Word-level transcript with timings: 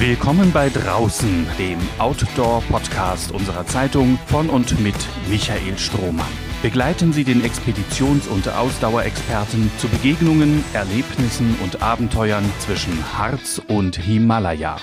Willkommen 0.00 0.52
bei 0.52 0.68
Draußen, 0.68 1.44
dem 1.58 1.80
Outdoor-Podcast 1.98 3.32
unserer 3.32 3.66
Zeitung 3.66 4.16
von 4.26 4.48
und 4.48 4.78
mit 4.78 4.94
Michael 5.28 5.76
Strohmann. 5.76 6.30
Begleiten 6.62 7.12
Sie 7.12 7.24
den 7.24 7.42
Expeditions- 7.42 8.28
und 8.28 8.48
Ausdauerexperten 8.48 9.72
zu 9.78 9.88
Begegnungen, 9.88 10.64
Erlebnissen 10.72 11.58
und 11.64 11.82
Abenteuern 11.82 12.44
zwischen 12.60 13.18
Harz 13.18 13.60
und 13.66 13.96
Himalaya. 13.96 14.76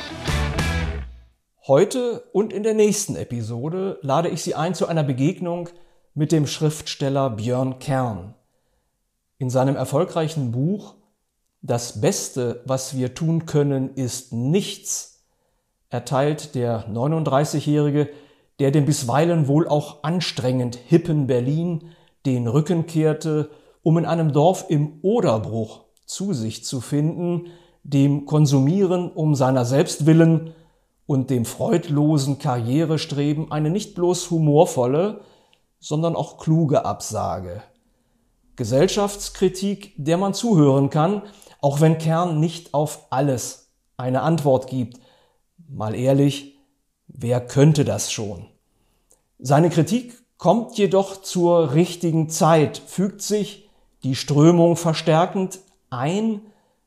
Heute 1.66 2.26
und 2.34 2.52
in 2.52 2.64
der 2.64 2.74
nächsten 2.74 3.16
Episode 3.16 4.00
lade 4.02 4.28
ich 4.28 4.44
Sie 4.44 4.54
ein 4.54 4.76
zu 4.76 4.86
einer 4.86 5.04
Begegnung 5.04 5.70
mit 6.14 6.34
dem 6.34 6.46
Schriftsteller 6.46 7.30
Björn 7.30 7.80
Kern. 7.80 8.34
In 9.38 9.50
seinem 9.50 9.78
erfolgreichen 9.78 10.52
Buch 10.52 10.96
Das 11.68 12.00
Beste, 12.00 12.62
was 12.66 12.96
wir 12.96 13.16
tun 13.16 13.48
können, 13.48 13.96
ist 13.96 14.34
nichts, 14.34 15.24
erteilt 15.90 16.54
der 16.54 16.88
39-Jährige 16.88 18.10
der 18.60 18.72
dem 18.72 18.86
bisweilen 18.86 19.48
wohl 19.48 19.68
auch 19.68 20.04
anstrengend 20.04 20.76
hippen 20.76 21.28
Berlin 21.28 21.90
den 22.26 22.48
Rücken 22.48 22.86
kehrte, 22.86 23.50
um 23.84 23.98
in 23.98 24.06
einem 24.06 24.32
Dorf 24.32 24.66
im 24.70 25.00
Oderbruch 25.02 25.82
zu 26.06 26.34
sich 26.34 26.64
zu 26.64 26.82
finden, 26.82 27.48
dem 27.84 28.26
Konsumieren 28.26 29.12
um 29.12 29.36
seiner 29.36 29.66
selbst 29.66 30.06
willen 30.06 30.54
und 31.06 31.30
dem 31.30 31.46
freudlosen 31.46 32.40
Karrierestreben 32.40 33.52
eine 33.52 33.70
nicht 33.70 33.94
bloß 33.94 34.32
humorvolle, 34.32 35.22
sondern 35.80 36.16
auch 36.16 36.38
kluge 36.38 36.86
Absage. 36.86 37.62
Gesellschaftskritik, 38.56 39.94
der 39.98 40.18
man 40.18 40.34
zuhören 40.34 40.90
kann, 40.90 41.22
auch 41.62 41.82
wenn 41.82 41.98
Kern 41.98 42.40
nicht 42.40 42.74
auf 42.74 43.08
alles 43.10 43.72
eine 43.98 44.22
Antwort 44.22 44.68
gibt. 44.68 45.00
Mal 45.68 45.96
ehrlich, 45.96 46.56
Wer 47.08 47.40
könnte 47.40 47.86
das 47.86 48.12
schon? 48.12 48.48
Seine 49.40 49.70
Kritik 49.70 50.22
kommt 50.38 50.78
jedoch 50.78 51.22
zur 51.22 51.74
richtigen 51.74 52.30
Zeit, 52.30 52.78
fügt 52.78 53.22
sich 53.22 53.70
die 54.04 54.16
Strömung 54.16 54.76
verstärkend 54.76 55.60
ein 55.90 56.42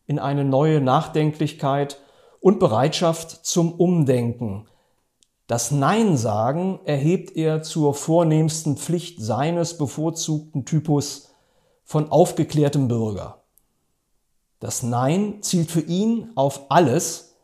in 0.07 0.19
eine 0.19 0.45
neue 0.45 0.81
Nachdenklichkeit 0.81 2.01
und 2.41 2.59
Bereitschaft 2.59 3.47
zum 3.47 3.73
Umdenken. 3.73 4.67
Das 5.47 5.71
Nein 5.71 6.17
sagen 6.17 6.81
erhebt 6.85 7.35
er 7.37 7.63
zur 7.63 7.95
vornehmsten 7.95 8.77
Pflicht 8.77 9.21
seines 9.21 9.79
bevorzugten 9.79 10.67
Typus 10.67 11.31
von 11.85 12.11
aufgeklärtem 12.11 12.87
Bürger. 12.89 13.38
Das 14.61 14.83
Nein 14.83 15.39
zielt 15.41 15.71
für 15.71 15.81
ihn 15.81 16.31
auf 16.35 16.63
alles, 16.71 17.37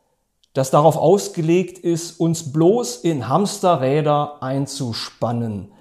das 0.52 0.70
darauf 0.70 0.96
ausgelegt 0.96 1.78
ist, 1.78 2.18
uns 2.18 2.52
bloß 2.52 2.96
in 2.98 3.28
Hamsterräder 3.28 4.42
einzuspannen. 4.42 5.72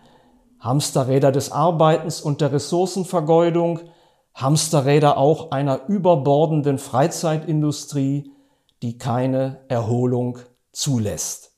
Hamsterräder 0.60 1.32
des 1.32 1.52
Arbeitens 1.52 2.22
und 2.22 2.42
der 2.42 2.52
Ressourcenvergeudung, 2.54 3.82
Hamsterräder 4.34 5.18
auch 5.18 5.52
einer 5.52 5.88
überbordenden 5.88 6.80
Freizeitindustrie, 6.80 8.32
die 8.82 8.98
keine 8.98 9.62
Erholung 9.68 10.40
zulässt. 10.72 11.52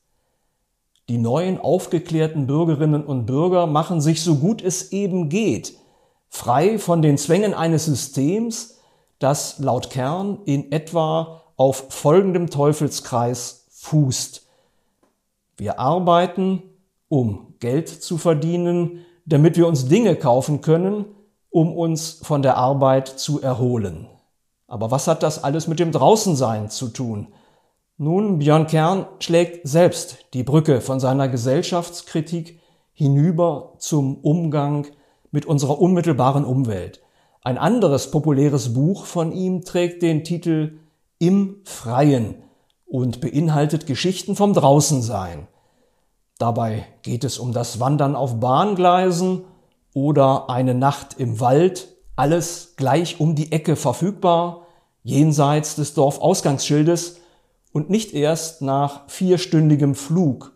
Die 1.08 1.18
neuen 1.18 1.58
aufgeklärten 1.60 2.46
Bürgerinnen 2.46 3.04
und 3.04 3.26
Bürger 3.26 3.66
machen 3.66 4.00
sich 4.00 4.22
so 4.22 4.36
gut 4.36 4.60
es 4.60 4.90
eben 4.92 5.28
geht, 5.28 5.74
frei 6.28 6.78
von 6.78 7.00
den 7.00 7.16
Zwängen 7.16 7.54
eines 7.54 7.84
Systems, 7.84 8.75
das 9.18 9.58
laut 9.58 9.90
Kern 9.90 10.38
in 10.44 10.72
etwa 10.72 11.42
auf 11.56 11.86
folgendem 11.88 12.50
Teufelskreis 12.50 13.66
fußt. 13.70 14.46
Wir 15.56 15.78
arbeiten, 15.78 16.62
um 17.08 17.54
Geld 17.60 17.88
zu 17.88 18.18
verdienen, 18.18 19.06
damit 19.24 19.56
wir 19.56 19.66
uns 19.66 19.88
Dinge 19.88 20.16
kaufen 20.16 20.60
können, 20.60 21.06
um 21.50 21.74
uns 21.74 22.20
von 22.22 22.42
der 22.42 22.56
Arbeit 22.56 23.08
zu 23.08 23.40
erholen. 23.40 24.08
Aber 24.68 24.90
was 24.90 25.06
hat 25.08 25.22
das 25.22 25.42
alles 25.42 25.68
mit 25.68 25.78
dem 25.78 25.92
Draußensein 25.92 26.68
zu 26.68 26.88
tun? 26.88 27.28
Nun, 27.98 28.38
Björn 28.38 28.66
Kern 28.66 29.06
schlägt 29.20 29.66
selbst 29.66 30.18
die 30.34 30.42
Brücke 30.42 30.82
von 30.82 31.00
seiner 31.00 31.28
Gesellschaftskritik 31.28 32.60
hinüber 32.92 33.74
zum 33.78 34.18
Umgang 34.18 34.86
mit 35.30 35.46
unserer 35.46 35.80
unmittelbaren 35.80 36.44
Umwelt. 36.44 37.00
Ein 37.46 37.58
anderes 37.58 38.10
populäres 38.10 38.74
Buch 38.74 39.06
von 39.06 39.30
ihm 39.30 39.64
trägt 39.64 40.02
den 40.02 40.24
Titel 40.24 40.80
im 41.20 41.60
Freien 41.62 42.42
und 42.86 43.20
beinhaltet 43.20 43.86
Geschichten 43.86 44.34
vom 44.34 44.52
Draußensein. 44.52 45.46
Dabei 46.38 46.86
geht 47.02 47.22
es 47.22 47.38
um 47.38 47.52
das 47.52 47.78
Wandern 47.78 48.16
auf 48.16 48.40
Bahngleisen 48.40 49.44
oder 49.94 50.50
eine 50.50 50.74
Nacht 50.74 51.20
im 51.20 51.38
Wald, 51.38 51.94
alles 52.16 52.74
gleich 52.76 53.20
um 53.20 53.36
die 53.36 53.52
Ecke 53.52 53.76
verfügbar, 53.76 54.66
jenseits 55.04 55.76
des 55.76 55.94
Dorfausgangsschildes 55.94 57.20
und 57.72 57.90
nicht 57.90 58.12
erst 58.12 58.60
nach 58.60 59.08
vierstündigem 59.08 59.94
Flug. 59.94 60.52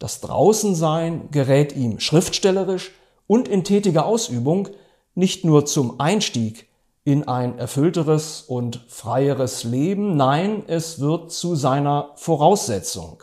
Das 0.00 0.20
Draußensein 0.22 1.30
gerät 1.30 1.76
ihm 1.76 2.00
schriftstellerisch 2.00 2.90
und 3.28 3.46
in 3.46 3.62
tätiger 3.62 4.06
Ausübung 4.06 4.68
nicht 5.14 5.44
nur 5.44 5.66
zum 5.66 6.00
Einstieg 6.00 6.68
in 7.04 7.26
ein 7.26 7.58
erfüllteres 7.58 8.42
und 8.42 8.80
freieres 8.88 9.64
Leben. 9.64 10.16
Nein, 10.16 10.62
es 10.66 11.00
wird 11.00 11.32
zu 11.32 11.54
seiner 11.54 12.10
Voraussetzung. 12.16 13.22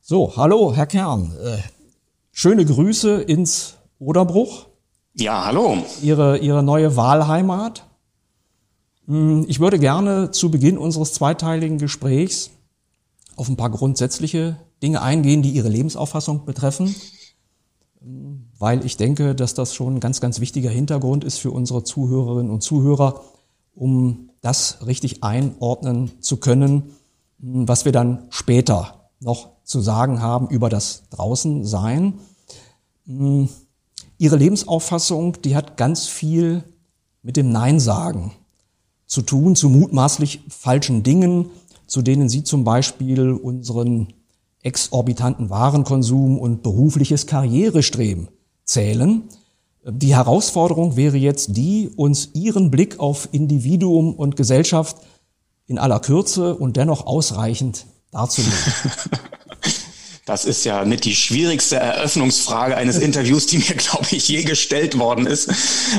So, 0.00 0.36
hallo, 0.36 0.72
Herr 0.74 0.86
Kern. 0.86 1.32
Äh, 1.44 1.58
schöne 2.32 2.64
Grüße 2.64 3.22
ins 3.22 3.74
Oderbruch. 3.98 4.66
Ja, 5.14 5.44
hallo. 5.44 5.78
Ihre, 6.02 6.38
Ihre 6.38 6.62
neue 6.62 6.96
Wahlheimat. 6.96 7.84
Hm, 9.06 9.44
ich 9.48 9.60
würde 9.60 9.78
gerne 9.78 10.30
zu 10.30 10.50
Beginn 10.50 10.78
unseres 10.78 11.12
zweiteiligen 11.12 11.78
Gesprächs 11.78 12.50
auf 13.36 13.48
ein 13.48 13.56
paar 13.56 13.70
grundsätzliche 13.70 14.56
Dinge 14.82 15.02
eingehen, 15.02 15.42
die 15.42 15.50
Ihre 15.50 15.68
Lebensauffassung 15.68 16.44
betreffen 16.44 16.94
weil 18.58 18.84
ich 18.84 18.96
denke, 18.96 19.34
dass 19.34 19.54
das 19.54 19.74
schon 19.74 19.96
ein 19.96 20.00
ganz, 20.00 20.20
ganz 20.20 20.40
wichtiger 20.40 20.70
Hintergrund 20.70 21.24
ist 21.24 21.38
für 21.38 21.50
unsere 21.50 21.84
Zuhörerinnen 21.84 22.50
und 22.50 22.62
Zuhörer, 22.62 23.22
um 23.74 24.30
das 24.40 24.86
richtig 24.86 25.22
einordnen 25.22 26.10
zu 26.20 26.38
können, 26.38 26.94
was 27.38 27.84
wir 27.84 27.92
dann 27.92 28.24
später 28.30 29.10
noch 29.20 29.50
zu 29.64 29.80
sagen 29.80 30.22
haben 30.22 30.48
über 30.48 30.68
das 30.68 31.04
Draußensein. 31.10 32.14
Ihre 33.06 34.36
Lebensauffassung, 34.36 35.40
die 35.42 35.56
hat 35.56 35.76
ganz 35.76 36.06
viel 36.06 36.64
mit 37.22 37.36
dem 37.36 37.52
Nein 37.52 37.80
sagen 37.80 38.32
zu 39.06 39.22
tun, 39.22 39.56
zu 39.56 39.68
mutmaßlich 39.68 40.40
falschen 40.48 41.02
Dingen, 41.02 41.50
zu 41.86 42.02
denen 42.02 42.28
Sie 42.28 42.44
zum 42.44 42.64
Beispiel 42.64 43.32
unseren 43.32 44.12
exorbitanten 44.62 45.50
Warenkonsum 45.50 46.38
und 46.38 46.62
berufliches 46.62 47.26
Karrierestreben 47.26 48.28
zählen. 48.64 49.22
Die 49.84 50.14
Herausforderung 50.14 50.96
wäre 50.96 51.16
jetzt 51.16 51.56
die, 51.56 51.90
uns 51.96 52.30
Ihren 52.34 52.70
Blick 52.70 53.00
auf 53.00 53.28
Individuum 53.32 54.14
und 54.14 54.36
Gesellschaft 54.36 54.98
in 55.66 55.78
aller 55.78 56.00
Kürze 56.00 56.54
und 56.56 56.76
dennoch 56.76 57.06
ausreichend 57.06 57.86
darzulegen. 58.10 58.56
Das 60.30 60.44
ist 60.44 60.64
ja 60.64 60.84
mit 60.84 61.04
die 61.06 61.16
schwierigste 61.16 61.74
Eröffnungsfrage 61.74 62.76
eines 62.76 62.98
Interviews, 62.98 63.46
die 63.46 63.58
mir, 63.58 63.64
glaube 63.76 64.06
ich, 64.12 64.28
je 64.28 64.44
gestellt 64.44 64.96
worden 64.96 65.26
ist. 65.26 65.48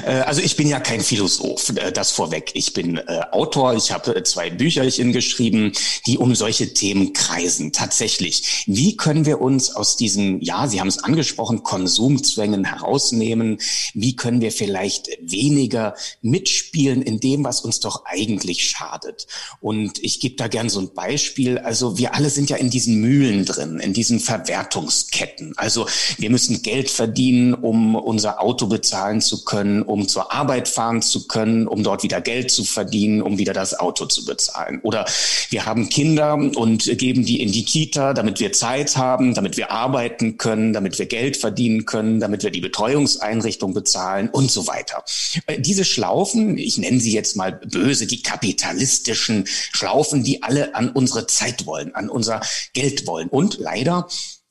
Äh, 0.06 0.22
also 0.22 0.42
ich 0.42 0.56
bin 0.56 0.70
ja 0.70 0.80
kein 0.80 1.02
Philosoph, 1.02 1.74
äh, 1.76 1.92
das 1.92 2.12
vorweg. 2.12 2.52
Ich 2.54 2.72
bin 2.72 2.96
äh, 2.96 3.24
Autor, 3.32 3.74
ich 3.74 3.92
habe 3.92 4.24
zwei 4.24 4.50
Bücherchen 4.50 5.12
geschrieben, 5.12 5.74
die 6.08 6.18
um 6.18 6.34
solche 6.34 6.74
Themen 6.74 7.12
kreisen. 7.12 7.74
Tatsächlich, 7.74 8.64
wie 8.68 8.96
können 8.96 9.26
wir 9.26 9.42
uns 9.42 9.76
aus 9.76 9.98
diesem, 9.98 10.40
ja, 10.40 10.66
Sie 10.66 10.80
haben 10.80 10.88
es 10.88 11.04
angesprochen, 11.04 11.64
Konsumzwängen 11.64 12.64
herausnehmen? 12.64 13.58
Wie 13.94 14.16
können 14.16 14.40
wir 14.40 14.54
vielleicht 14.54 15.10
weniger 15.20 15.94
mitspielen 16.22 17.02
in 17.02 17.20
dem, 17.20 17.44
was 17.44 17.60
uns 17.60 17.82
doch 17.82 18.06
eigentlich 18.06 18.66
schadet? 18.66 19.28
Und 19.60 20.02
ich 20.02 20.22
gebe 20.22 20.38
da 20.38 20.48
gern 20.48 20.70
so 20.70 20.80
ein 20.80 20.94
Beispiel. 20.94 21.58
Also 21.58 21.98
wir 21.98 22.16
alle 22.16 22.30
sind 22.30 22.50
ja 22.50 22.56
in 22.56 22.70
diesen 22.70 22.96
Mühlen 23.02 23.44
drin, 23.44 23.82
in 23.82 23.92
diesen 23.92 24.21
Verwertungsketten. 24.22 25.54
Also 25.58 25.88
wir 26.18 26.30
müssen 26.30 26.62
Geld 26.62 26.90
verdienen, 26.90 27.54
um 27.54 27.96
unser 27.96 28.42
Auto 28.42 28.68
bezahlen 28.68 29.22
zu 29.22 29.44
können, 29.44 29.82
um 29.82 30.08
zur 30.08 30.32
Arbeit 30.32 30.68
fahren 30.68 31.02
zu 31.02 31.28
können, 31.28 31.68
um 31.68 31.84
dort 31.84 32.04
wieder 32.04 32.22
Geld 32.22 32.52
zu 32.52 32.64
verdienen, 32.64 33.22
um 33.22 33.38
wieder 33.38 33.54
das 33.54 33.80
Auto 33.80 34.06
zu 34.06 34.26
bezahlen. 34.26 34.80
Oder 34.84 35.06
wir 35.50 35.66
haben 35.66 35.90
Kinder 35.90 36.34
und 36.36 36.98
geben 36.98 37.26
die 37.26 37.42
in 37.42 37.52
die 37.52 37.66
Kita, 37.66 38.14
damit 38.14 38.40
wir 38.40 38.54
Zeit 38.54 38.96
haben, 38.96 39.34
damit 39.34 39.58
wir 39.58 39.72
arbeiten 39.72 40.38
können, 40.38 40.74
damit 40.74 41.00
wir 41.00 41.06
Geld 41.06 41.38
verdienen 41.38 41.86
können, 41.86 42.20
damit 42.20 42.44
wir 42.44 42.52
die 42.52 42.62
Betreuungseinrichtung 42.62 43.74
bezahlen 43.74 44.30
und 44.30 44.52
so 44.52 44.68
weiter. 44.68 45.04
Äh, 45.48 45.60
diese 45.60 45.86
Schlaufen, 45.86 46.58
ich 46.58 46.78
nenne 46.78 47.00
sie 47.00 47.12
jetzt 47.12 47.36
mal 47.36 47.52
böse, 47.52 48.08
die 48.08 48.22
kapitalistischen 48.22 49.46
Schlaufen, 49.48 50.24
die 50.24 50.44
alle 50.44 50.76
an 50.76 50.90
unsere 50.90 51.28
Zeit 51.28 51.66
wollen, 51.66 51.96
an 51.96 52.10
unser 52.10 52.42
Geld 52.74 53.08
wollen 53.08 53.28
und 53.28 53.58
leider 53.60 54.08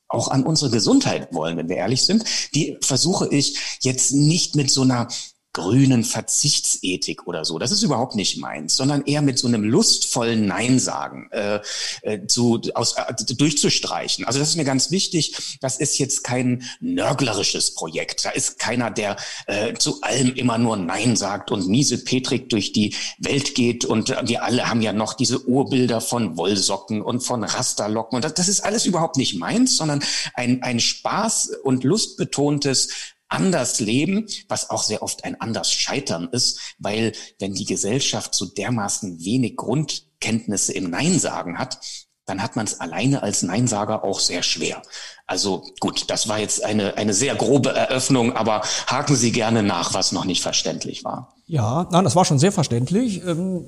auch 0.09 0.29
an 0.29 0.45
unsere 0.45 0.71
Gesundheit 0.71 1.33
wollen, 1.33 1.57
wenn 1.57 1.69
wir 1.69 1.77
ehrlich 1.77 2.05
sind, 2.05 2.25
die 2.55 2.77
versuche 2.83 3.29
ich 3.29 3.79
jetzt 3.81 4.13
nicht 4.13 4.57
mit 4.57 4.71
so 4.71 4.83
einer 4.83 5.09
grünen 5.53 6.05
Verzichtsethik 6.05 7.27
oder 7.27 7.45
so. 7.45 7.59
Das 7.59 7.73
ist 7.73 7.83
überhaupt 7.83 8.15
nicht 8.15 8.39
meins, 8.39 8.77
sondern 8.77 9.05
eher 9.05 9.21
mit 9.21 9.39
so 9.39 9.49
einem 9.49 9.65
lustvollen 9.65 10.47
Nein 10.47 10.79
sagen 10.79 11.29
äh, 11.33 11.61
äh, 12.03 12.27
zu, 12.27 12.61
aus, 12.75 12.95
äh, 12.97 13.15
durchzustreichen. 13.35 14.25
Also 14.25 14.39
das 14.39 14.51
ist 14.51 14.57
mir 14.57 14.65
ganz 14.65 14.93
wichtig. 14.93 15.59
Das 15.61 15.79
ist 15.79 15.99
jetzt 15.99 16.23
kein 16.23 16.63
nörglerisches 16.81 17.75
Projekt. 17.75 18.25
Da 18.25 18.31
ist 18.31 18.61
keiner, 18.61 18.91
der 18.91 19.17
äh, 19.47 19.75
zu 19.75 20.01
allem 20.03 20.35
immer 20.35 20.57
nur 20.57 20.77
Nein 20.77 21.17
sagt 21.17 21.51
und 21.51 21.69
miese 21.69 22.05
Petrik 22.05 22.49
durch 22.49 22.73
die 22.73 22.95
Welt 23.19 23.57
geht. 23.57 23.85
Und 23.85 24.11
wir 24.11 24.45
alle 24.45 24.69
haben 24.69 24.83
ja 24.83 24.93
noch 24.93 25.15
diese 25.15 25.47
Urbilder 25.47 26.01
von 26.01 26.37
Wollsocken 26.37 27.03
und 27.03 27.21
von 27.21 27.43
Rasterlocken. 27.43 28.17
Und 28.17 28.25
das, 28.25 28.35
das 28.35 28.49
ist 28.49 28.61
alles 28.61 28.87
überhaupt 28.87 29.17
nicht 29.17 29.35
meins, 29.37 29.77
sondern 29.77 30.03
ein, 30.35 30.63
ein 30.63 30.79
Spaß 30.79 31.51
und 31.65 31.83
lustbetontes 31.83 32.89
anders 33.31 33.81
leben, 33.81 34.27
was 34.49 34.69
auch 34.69 34.83
sehr 34.83 35.03
oft 35.03 35.25
ein 35.25 35.41
anders 35.41 35.73
Scheitern 35.73 36.29
ist, 36.33 36.61
weil 36.79 37.13
wenn 37.39 37.55
die 37.55 37.65
Gesellschaft 37.65 38.35
so 38.35 38.47
dermaßen 38.47 39.25
wenig 39.25 39.57
Grundkenntnisse 39.57 40.73
im 40.73 40.91
Nein 40.91 41.19
sagen 41.19 41.59
hat, 41.59 41.79
dann 42.27 42.43
hat 42.43 42.55
man 42.55 42.67
es 42.67 42.81
alleine 42.81 43.23
als 43.23 43.43
Neinsager 43.43 44.05
auch 44.05 44.21
sehr 44.21 44.43
schwer. 44.43 44.83
Also 45.27 45.65
gut, 45.81 46.11
das 46.11 46.29
war 46.29 46.39
jetzt 46.39 46.65
eine, 46.65 46.97
eine 46.97 47.13
sehr 47.13 47.35
grobe 47.35 47.71
Eröffnung, 47.71 48.37
aber 48.37 48.63
haken 48.87 49.17
Sie 49.17 49.33
gerne 49.33 49.63
nach, 49.63 49.95
was 49.95 50.13
noch 50.13 50.25
nicht 50.25 50.43
verständlich 50.43 51.05
war. 51.05 51.35
Ja, 51.47 51.89
nein, 51.91 52.05
das 52.05 52.17
war 52.17 52.25
schon 52.25 52.39
sehr 52.39 52.53
verständlich. 52.53 53.25
Ähm, 53.25 53.65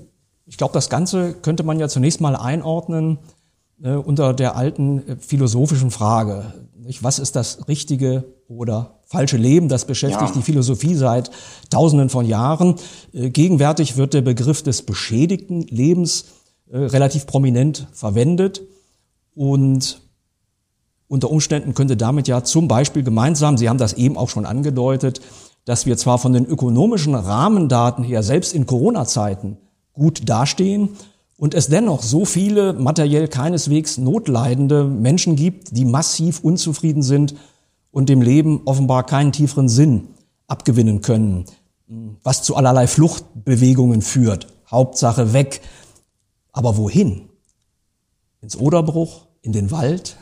ich 0.47 0.56
glaube, 0.56 0.75
das 0.75 0.91
Ganze 0.91 1.35
könnte 1.35 1.62
man 1.62 1.79
ja 1.79 1.88
zunächst 1.88 2.20
mal 2.20 2.37
einordnen 2.37 3.19
äh, 3.82 3.91
unter 3.91 4.32
der 4.32 4.56
alten 4.56 5.09
äh, 5.09 5.17
philosophischen 5.17 5.91
Frage. 5.91 6.53
Was 7.00 7.19
ist 7.19 7.37
das 7.37 7.69
richtige 7.69 8.25
oder 8.49 8.99
falsche 9.06 9.37
Leben? 9.37 9.69
Das 9.69 9.87
beschäftigt 9.87 10.31
ja. 10.31 10.34
die 10.34 10.43
Philosophie 10.43 10.94
seit 10.94 11.31
Tausenden 11.70 12.08
von 12.08 12.26
Jahren. 12.26 12.76
Äh, 13.12 13.31
gegenwärtig 13.31 13.96
wird 13.96 14.14
der 14.14 14.23
Begriff 14.23 14.62
des 14.62 14.82
beschädigten 14.82 15.62
Lebens 15.62 16.26
relativ 16.75 17.26
prominent 17.26 17.87
verwendet 17.93 18.62
und 19.34 20.00
unter 21.06 21.31
Umständen 21.31 21.75
könnte 21.75 21.99
damit 21.99 22.29
ja 22.29 22.43
zum 22.43 22.69
Beispiel 22.69 23.02
gemeinsam, 23.02 23.58
Sie 23.58 23.69
haben 23.69 23.76
das 23.76 23.93
eben 23.93 24.17
auch 24.17 24.31
schon 24.31 24.46
angedeutet, 24.46 25.20
dass 25.67 25.85
wir 25.85 25.99
zwar 25.99 26.19
von 26.19 26.32
den 26.32 26.46
ökonomischen 26.46 27.14
Rahmendaten 27.14 28.02
her 28.02 28.23
selbst 28.23 28.55
in 28.55 28.64
Corona-Zeiten 28.64 29.58
gut 29.93 30.28
dastehen, 30.28 30.96
und 31.43 31.55
es 31.55 31.67
dennoch 31.67 32.05
so 32.05 32.25
viele 32.25 32.73
materiell 32.73 33.27
keineswegs 33.27 33.99
notleidende 33.99 34.85
Menschen 34.85 35.35
gibt, 35.35 35.77
die 35.77 35.85
massiv 35.85 36.39
unzufrieden 36.44 37.03
sind 37.03 37.35
und 37.91 38.09
dem 38.09 38.23
Leben 38.23 38.61
offenbar 38.65 39.05
keinen 39.05 39.33
tieferen 39.33 39.69
Sinn 39.69 40.06
abgewinnen 40.47 41.00
können, 41.00 41.47
was 42.23 42.44
zu 42.44 42.55
allerlei 42.55 42.87
Fluchtbewegungen 42.87 44.03
führt. 44.03 44.47
Hauptsache 44.71 45.33
weg. 45.33 45.62
Aber 46.53 46.77
wohin? 46.77 47.23
Ins 48.41 48.56
Oderbruch, 48.56 49.27
in 49.41 49.50
den 49.50 49.73
Wald, 49.73 50.19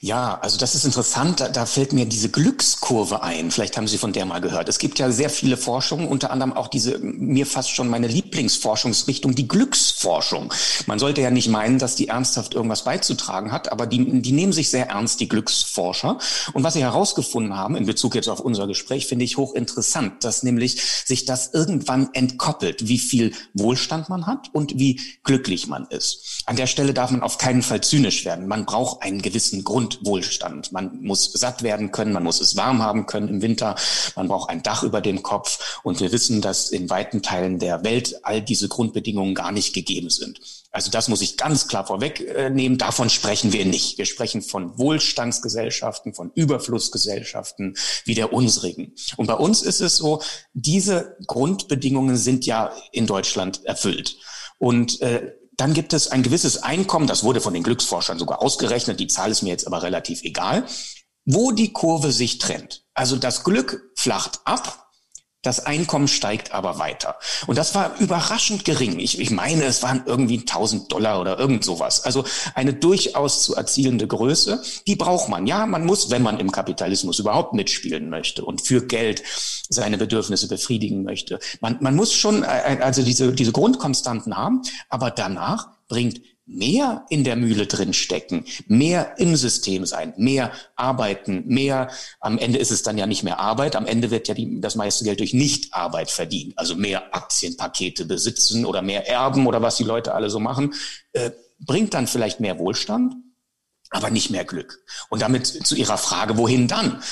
ja, 0.00 0.38
also 0.40 0.58
das 0.58 0.74
ist 0.74 0.84
interessant. 0.84 1.40
Da, 1.40 1.48
da, 1.48 1.66
fällt 1.66 1.92
mir 1.92 2.06
diese 2.06 2.28
Glückskurve 2.28 3.22
ein. 3.22 3.50
Vielleicht 3.50 3.76
haben 3.76 3.88
Sie 3.88 3.98
von 3.98 4.12
der 4.12 4.24
mal 4.24 4.40
gehört. 4.40 4.68
Es 4.68 4.78
gibt 4.78 4.98
ja 4.98 5.10
sehr 5.10 5.30
viele 5.30 5.56
Forschungen, 5.56 6.08
unter 6.08 6.30
anderem 6.30 6.52
auch 6.52 6.68
diese, 6.68 6.98
mir 6.98 7.46
fast 7.46 7.70
schon 7.70 7.88
meine 7.88 8.08
Lieblingsforschungsrichtung, 8.08 9.34
die 9.34 9.48
Glücksforschung. 9.48 10.52
Man 10.86 10.98
sollte 10.98 11.20
ja 11.20 11.30
nicht 11.30 11.48
meinen, 11.48 11.78
dass 11.78 11.96
die 11.96 12.08
ernsthaft 12.08 12.54
irgendwas 12.54 12.84
beizutragen 12.84 13.52
hat, 13.52 13.72
aber 13.72 13.86
die, 13.86 14.22
die 14.22 14.32
nehmen 14.32 14.52
sich 14.52 14.70
sehr 14.70 14.88
ernst, 14.88 15.20
die 15.20 15.28
Glücksforscher. 15.28 16.18
Und 16.52 16.62
was 16.62 16.74
sie 16.74 16.82
herausgefunden 16.82 17.56
haben, 17.56 17.76
in 17.76 17.86
Bezug 17.86 18.14
jetzt 18.14 18.28
auf 18.28 18.40
unser 18.40 18.66
Gespräch, 18.66 19.06
finde 19.06 19.24
ich 19.24 19.36
hochinteressant, 19.36 20.24
dass 20.24 20.42
nämlich 20.42 20.82
sich 21.04 21.24
das 21.24 21.52
irgendwann 21.52 22.10
entkoppelt, 22.12 22.88
wie 22.88 22.98
viel 22.98 23.32
Wohlstand 23.54 24.08
man 24.08 24.26
hat 24.26 24.50
und 24.52 24.78
wie 24.78 25.00
glücklich 25.24 25.66
man 25.66 25.86
ist. 25.86 26.42
An 26.46 26.56
der 26.56 26.66
Stelle 26.66 26.94
darf 26.94 27.10
man 27.10 27.22
auf 27.22 27.38
keinen 27.38 27.62
Fall 27.62 27.80
zynisch 27.80 28.24
werden. 28.24 28.46
Man 28.46 28.66
braucht 28.66 29.02
einen 29.02 29.22
gewissen 29.22 29.64
Grund 29.64 29.85
Grundwohlstand. 29.86 30.72
Man 30.72 31.02
muss 31.02 31.30
satt 31.32 31.62
werden 31.62 31.92
können, 31.92 32.12
man 32.12 32.24
muss 32.24 32.40
es 32.40 32.56
warm 32.56 32.82
haben 32.82 33.06
können 33.06 33.28
im 33.28 33.42
Winter, 33.42 33.76
man 34.16 34.28
braucht 34.28 34.50
ein 34.50 34.62
Dach 34.62 34.82
über 34.82 35.00
dem 35.00 35.22
Kopf 35.22 35.80
und 35.82 36.00
wir 36.00 36.12
wissen, 36.12 36.40
dass 36.40 36.70
in 36.70 36.90
weiten 36.90 37.22
Teilen 37.22 37.58
der 37.58 37.84
Welt 37.84 38.20
all 38.24 38.42
diese 38.42 38.68
Grundbedingungen 38.68 39.34
gar 39.34 39.52
nicht 39.52 39.74
gegeben 39.74 40.10
sind. 40.10 40.40
Also 40.72 40.90
das 40.90 41.08
muss 41.08 41.22
ich 41.22 41.38
ganz 41.38 41.68
klar 41.68 41.86
vorwegnehmen. 41.86 42.76
Davon 42.76 43.08
sprechen 43.08 43.52
wir 43.52 43.64
nicht. 43.64 43.96
Wir 43.96 44.04
sprechen 44.04 44.42
von 44.42 44.76
Wohlstandsgesellschaften, 44.76 46.12
von 46.12 46.32
Überflussgesellschaften 46.34 47.76
wie 48.04 48.14
der 48.14 48.32
unsrigen. 48.32 48.92
Und 49.16 49.26
bei 49.26 49.34
uns 49.34 49.62
ist 49.62 49.80
es 49.80 49.96
so, 49.96 50.20
diese 50.52 51.16
Grundbedingungen 51.26 52.16
sind 52.16 52.44
ja 52.44 52.72
in 52.92 53.06
Deutschland 53.06 53.64
erfüllt. 53.64 54.18
Und 54.58 55.00
äh, 55.00 55.32
dann 55.56 55.72
gibt 55.72 55.92
es 55.92 56.08
ein 56.08 56.22
gewisses 56.22 56.62
Einkommen, 56.62 57.06
das 57.06 57.24
wurde 57.24 57.40
von 57.40 57.54
den 57.54 57.62
Glücksforschern 57.62 58.18
sogar 58.18 58.42
ausgerechnet, 58.42 59.00
die 59.00 59.06
Zahl 59.06 59.30
ist 59.30 59.42
mir 59.42 59.50
jetzt 59.50 59.66
aber 59.66 59.82
relativ 59.82 60.22
egal, 60.22 60.66
wo 61.24 61.52
die 61.52 61.72
Kurve 61.72 62.12
sich 62.12 62.38
trennt. 62.38 62.84
Also 62.94 63.16
das 63.16 63.44
Glück 63.44 63.92
flacht 63.96 64.40
ab 64.44 64.85
das 65.46 65.64
Einkommen 65.64 66.08
steigt 66.08 66.52
aber 66.52 66.78
weiter. 66.78 67.16
Und 67.46 67.56
das 67.56 67.74
war 67.74 67.96
überraschend 68.00 68.64
gering. 68.64 68.98
Ich, 68.98 69.20
ich 69.20 69.30
meine, 69.30 69.64
es 69.64 69.82
waren 69.82 70.02
irgendwie 70.06 70.40
1000 70.40 70.92
Dollar 70.92 71.20
oder 71.20 71.38
irgend 71.38 71.64
sowas. 71.64 72.04
Also 72.04 72.24
eine 72.54 72.74
durchaus 72.74 73.42
zu 73.42 73.54
erzielende 73.54 74.06
Größe, 74.06 74.62
die 74.86 74.96
braucht 74.96 75.28
man. 75.28 75.46
Ja, 75.46 75.66
man 75.66 75.86
muss, 75.86 76.10
wenn 76.10 76.22
man 76.22 76.40
im 76.40 76.50
Kapitalismus 76.50 77.18
überhaupt 77.18 77.54
mitspielen 77.54 78.10
möchte 78.10 78.44
und 78.44 78.60
für 78.60 78.86
Geld 78.86 79.22
seine 79.68 79.98
Bedürfnisse 79.98 80.48
befriedigen 80.48 81.04
möchte. 81.04 81.38
Man, 81.60 81.76
man 81.80 81.94
muss 81.94 82.12
schon 82.12 82.42
äh, 82.42 82.78
also 82.80 83.02
diese, 83.02 83.32
diese 83.32 83.52
Grundkonstanten 83.52 84.36
haben, 84.36 84.62
aber 84.88 85.10
danach 85.10 85.68
bringt 85.88 86.20
mehr 86.46 87.04
in 87.08 87.24
der 87.24 87.34
Mühle 87.36 87.66
drin 87.66 87.92
stecken, 87.92 88.44
mehr 88.68 89.18
im 89.18 89.34
System 89.34 89.84
sein, 89.84 90.14
mehr 90.16 90.52
arbeiten, 90.76 91.44
mehr, 91.46 91.90
am 92.20 92.38
Ende 92.38 92.58
ist 92.58 92.70
es 92.70 92.82
dann 92.82 92.96
ja 92.96 93.06
nicht 93.06 93.24
mehr 93.24 93.40
Arbeit, 93.40 93.74
am 93.74 93.86
Ende 93.86 94.10
wird 94.10 94.28
ja 94.28 94.34
die, 94.34 94.60
das 94.60 94.76
meiste 94.76 95.04
Geld 95.04 95.18
durch 95.18 95.34
Nichtarbeit 95.34 96.10
verdient, 96.10 96.56
also 96.56 96.76
mehr 96.76 97.14
Aktienpakete 97.14 98.04
besitzen 98.04 98.64
oder 98.64 98.80
mehr 98.80 99.08
Erben 99.08 99.46
oder 99.46 99.60
was 99.60 99.76
die 99.76 99.84
Leute 99.84 100.14
alle 100.14 100.30
so 100.30 100.38
machen, 100.38 100.72
äh, 101.12 101.32
bringt 101.58 101.94
dann 101.94 102.06
vielleicht 102.06 102.38
mehr 102.38 102.58
Wohlstand, 102.58 103.14
aber 103.90 104.10
nicht 104.10 104.30
mehr 104.30 104.44
Glück. 104.44 104.84
Und 105.10 105.22
damit 105.22 105.46
zu 105.46 105.74
Ihrer 105.74 105.98
Frage, 105.98 106.36
wohin 106.36 106.68
dann? 106.68 107.02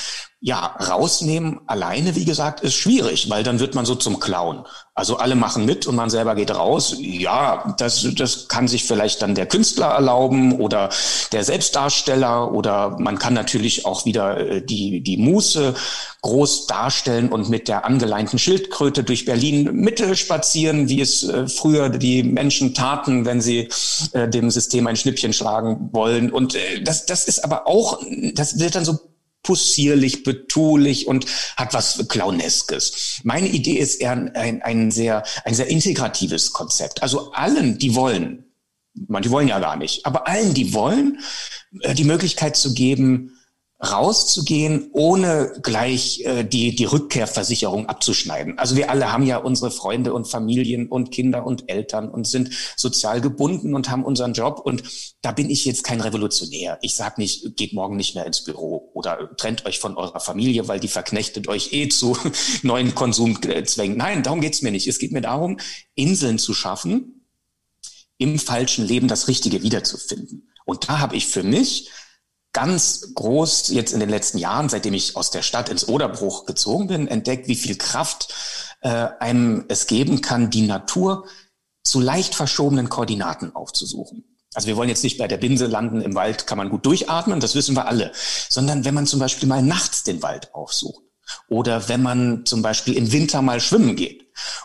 Ja, 0.47 0.77
rausnehmen 0.79 1.61
alleine, 1.69 2.17
wie 2.17 2.27
gesagt, 2.27 2.61
ist 2.61 2.75
schwierig, 2.75 3.31
weil 3.31 3.45
dann 3.45 3.61
wird 3.61 3.75
man 3.75 3.87
so 3.87 3.95
zum 3.95 4.21
Clown. 4.21 4.67
Also 4.95 5.17
alle 5.17 5.37
machen 5.37 5.65
mit 5.65 5.87
und 5.87 5.97
man 5.97 6.11
selber 6.11 6.35
geht 6.35 6.55
raus. 6.55 6.97
Ja, 6.99 7.75
das, 7.79 8.07
das 8.15 8.47
kann 8.47 8.69
sich 8.69 8.85
vielleicht 8.85 9.23
dann 9.23 9.35
der 9.35 9.47
Künstler 9.47 9.87
erlauben 9.87 10.61
oder 10.61 10.91
der 11.33 11.45
Selbstdarsteller 11.45 12.53
oder 12.53 12.99
man 12.99 13.19
kann 13.19 13.33
natürlich 13.33 13.87
auch 13.87 14.05
wieder 14.05 14.37
äh, 14.37 14.61
die, 14.61 15.01
die 15.01 15.17
Muße 15.17 15.75
groß 16.21 16.67
darstellen 16.67 17.33
und 17.33 17.49
mit 17.49 17.67
der 17.67 17.87
angeleinten 17.87 18.39
Schildkröte 18.39 19.03
durch 19.03 19.25
Berlin 19.25 19.71
Mitte 19.73 20.15
spazieren, 20.15 20.91
wie 20.91 21.01
es 21.01 21.23
äh, 21.23 21.49
früher 21.49 21.89
die 21.89 22.23
Menschen 22.23 22.75
taten, 22.75 23.25
wenn 23.25 23.41
sie 23.41 23.71
äh, 24.13 24.29
dem 24.29 24.51
System 24.51 24.87
ein 24.89 24.97
Schnippchen 24.97 25.33
schlagen 25.33 25.89
wollen. 25.93 26.31
Und 26.31 26.55
das, 26.83 27.07
das 27.07 27.25
ist 27.25 27.43
aber 27.43 27.67
auch, 27.67 27.99
das 28.35 28.59
wird 28.59 28.75
dann 28.75 28.85
so 28.85 29.14
possierlich, 29.45 30.25
betulich 30.25 31.07
und 31.07 31.27
hat 31.57 31.73
was 31.73 32.05
Clowneskes. 32.09 33.21
Meine 33.23 33.49
Idee 33.49 33.79
ist 33.79 34.01
eher 34.01 34.13
ein, 34.13 34.63
ein, 34.63 34.91
sehr, 34.91 35.23
ein 35.45 35.55
sehr 35.55 35.69
integratives 35.69 36.53
Konzept. 36.53 37.03
Also 37.03 37.31
allen, 37.33 37.79
die 37.79 37.95
wollen, 37.95 38.47
man, 39.07 39.23
die 39.23 39.31
wollen 39.31 39.49
ja 39.49 39.61
gar 39.61 39.77
nicht, 39.77 40.05
aber 40.05 40.27
allen, 40.27 40.55
die 40.55 40.75
wollen, 40.75 41.21
äh, 41.81 41.95
die 41.95 42.05
Möglichkeit 42.05 42.57
zu 42.57 42.75
geben, 42.75 43.39
rauszugehen, 43.83 44.89
ohne 44.93 45.53
gleich 45.63 46.21
äh, 46.21 46.45
die, 46.45 46.75
die 46.75 46.85
Rückkehrversicherung 46.85 47.87
abzuschneiden. 47.87 48.59
Also 48.59 48.77
wir 48.77 48.91
alle 48.91 49.13
haben 49.13 49.27
ja 49.27 49.39
unsere 49.39 49.71
Freunde 49.71 50.15
und 50.15 50.27
Familien 50.27 50.89
und 50.89 51.11
Kinder 51.11 51.45
und 51.45 51.69
Eltern 51.69 52.09
und 52.09 52.27
sind 52.27 52.51
sozial 52.77 53.21
gebunden 53.21 53.75
und 53.75 53.91
haben 53.91 54.05
unseren 54.05 54.33
Job. 54.33 54.61
Und 54.65 54.85
da 55.23 55.33
bin 55.33 55.51
ich 55.51 55.65
jetzt 55.65 55.83
kein 55.83 56.01
Revolutionär. 56.01 56.79
Ich 56.83 56.95
sage 56.95 57.17
nicht, 57.19 57.57
geht 57.57 57.73
morgen 57.73 57.97
nicht 57.97 58.15
mehr 58.15 58.27
ins 58.27 58.45
Büro 58.45 58.91
oder 58.95 59.35
trennt 59.37 59.67
euch 59.67 59.81
von 59.81 59.97
eurer 59.97 60.21
Familie, 60.21 60.69
weil 60.69 60.81
die 60.81 60.89
verknechtet 60.89 61.49
euch 61.49 61.73
eh 61.73 61.89
zu 61.89 62.17
neuen 62.63 62.95
Konsumzwängen. 62.95 63.99
Nein, 63.99 64.23
darum 64.23 64.41
geht's 64.41 64.63
mir 64.63 64.71
nicht. 64.71 64.87
Es 64.87 64.99
geht 64.99 65.13
mir 65.13 65.23
darum, 65.23 65.59
Inseln 65.95 66.39
zu 66.39 66.55
schaffen, 66.55 67.27
im 68.19 68.39
falschen 68.39 68.87
Leben 68.87 69.09
das 69.09 69.27
Richtige 69.27 69.63
wiederzufinden. 69.63 70.49
Und 70.65 70.89
da 70.89 71.01
habe 71.01 71.17
ich 71.17 71.27
für 71.27 71.43
mich 71.43 71.91
ganz 72.55 73.13
groß 73.15 73.69
jetzt 73.69 73.93
in 73.93 74.01
den 74.01 74.09
letzten 74.09 74.39
Jahren, 74.39 74.71
seitdem 74.71 74.95
ich 74.95 75.17
aus 75.17 75.31
der 75.31 75.43
Stadt 75.43 75.69
ins 75.69 75.87
Oderbruch 75.87 76.47
gezogen 76.47 76.87
bin, 76.87 77.07
entdeckt, 77.07 77.49
wie 77.49 77.57
viel 77.57 77.77
Kraft 77.77 78.33
äh, 78.81 79.09
einem 79.21 79.67
es 79.69 79.87
geben 79.87 80.23
kann, 80.23 80.49
die 80.49 80.63
Natur 80.63 81.27
zu 81.83 82.01
leicht 82.01 82.35
verschobenen 82.35 82.89
Koordinaten 82.89 83.55
aufzusuchen. 83.55 84.25
Also 84.55 84.69
wir 84.69 84.77
wollen 84.77 84.89
jetzt 84.89 85.03
nicht 85.03 85.19
bei 85.19 85.29
der 85.29 85.37
Binse 85.37 85.67
landen, 85.67 86.01
im 86.01 86.15
Wald 86.15 86.47
kann 86.47 86.57
man 86.57 86.71
gut 86.71 86.87
durchatmen, 86.87 87.41
das 87.41 87.57
wissen 87.57 87.77
wir 87.77 87.89
alle, 87.89 88.13
sondern 88.49 88.85
wenn 88.85 88.95
man 88.95 89.07
zum 89.07 89.19
Beispiel 89.19 89.49
mal 89.49 89.63
nachts 89.63 90.05
den 90.05 90.23
Wald 90.23 90.55
aufsucht 90.55 91.04
oder 91.49 91.89
wenn 91.89 92.03
man 92.03 92.47
zum 92.47 92.63
Beispiel 92.63 92.95
im 92.95 93.13
Winter 93.13 93.43
mal 93.43 93.61
schwimmen 93.61 93.97
geht. 93.97 94.25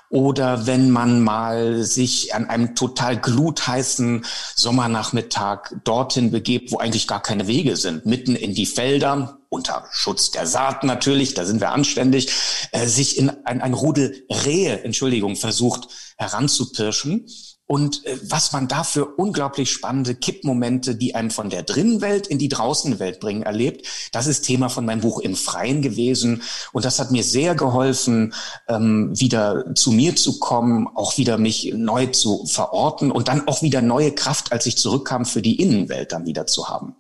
Oder 0.10 0.66
wenn 0.66 0.89
man 0.89 1.22
mal 1.22 1.84
sich 1.84 2.34
an 2.34 2.50
einem 2.50 2.74
total 2.74 3.18
glutheißen 3.18 4.25
Sommernachmittag 4.56 5.75
dorthin 5.84 6.32
begebt, 6.32 6.72
wo 6.72 6.80
eigentlich 6.80 7.08
gar 7.08 7.22
keine 7.22 7.46
Wege 7.46 7.78
sind, 7.78 8.08
mitten 8.08 8.36
in 8.36 8.56
die 8.56 8.66
Felder, 8.66 9.38
unter 9.50 9.86
Schutz 9.92 10.32
der 10.32 10.48
Saat 10.48 10.84
natürlich, 10.84 11.36
da 11.36 11.46
sind 11.46 11.62
wir 11.62 11.72
anständig, 11.72 12.32
äh, 12.72 12.88
sich 12.88 13.18
in 13.18 13.30
ein, 13.46 13.62
ein 13.62 13.74
Rudel 13.75 14.25
Rehe, 14.30 14.84
Entschuldigung, 14.84 15.36
versucht 15.36 15.88
heranzupirschen 16.18 17.28
und 17.70 18.04
äh, 18.08 18.18
was 18.24 18.52
man 18.52 18.68
da 18.68 18.84
für 18.84 19.06
unglaublich 19.06 19.72
spannende 19.72 20.16
Kippmomente, 20.16 20.96
die 20.96 21.14
einem 21.14 21.30
von 21.30 21.52
der 21.52 21.62
Drinnenwelt 21.62 22.26
in 22.26 22.40
die 22.40 22.50
Draußenwelt 22.50 23.20
bringen, 23.20 23.44
erlebt. 23.44 23.86
Das 24.12 24.26
ist 24.26 24.42
Thema 24.42 24.70
von 24.70 24.86
meinem 24.86 25.02
Buch 25.02 25.20
im 25.20 25.36
Freien 25.36 25.84
gewesen. 25.84 26.42
Und 26.74 26.84
das 26.84 26.98
hat 26.98 27.12
mir 27.12 27.24
sehr 27.24 27.54
geholfen, 27.54 28.34
ähm, 28.68 29.12
wieder 29.14 29.76
zu 29.76 29.92
mir 29.92 30.16
zu 30.16 30.40
kommen, 30.40 30.88
auch 30.96 31.20
wieder 31.20 31.38
mich 31.38 31.72
neu 31.76 32.08
zu 32.08 32.44
verorten 32.48 33.12
und 33.12 33.28
dann 33.28 33.48
auch 33.48 33.62
wieder 33.62 33.84
neue 33.84 34.14
Kraft, 34.14 34.52
als 34.52 34.66
ich 34.66 34.76
zurückkam, 34.76 35.26
für 35.26 35.44
die 35.44 35.62
Innenwelt 35.62 36.12
dann 36.12 36.26
wieder 36.26 36.48
zu 36.48 36.70
haben. 36.70 36.96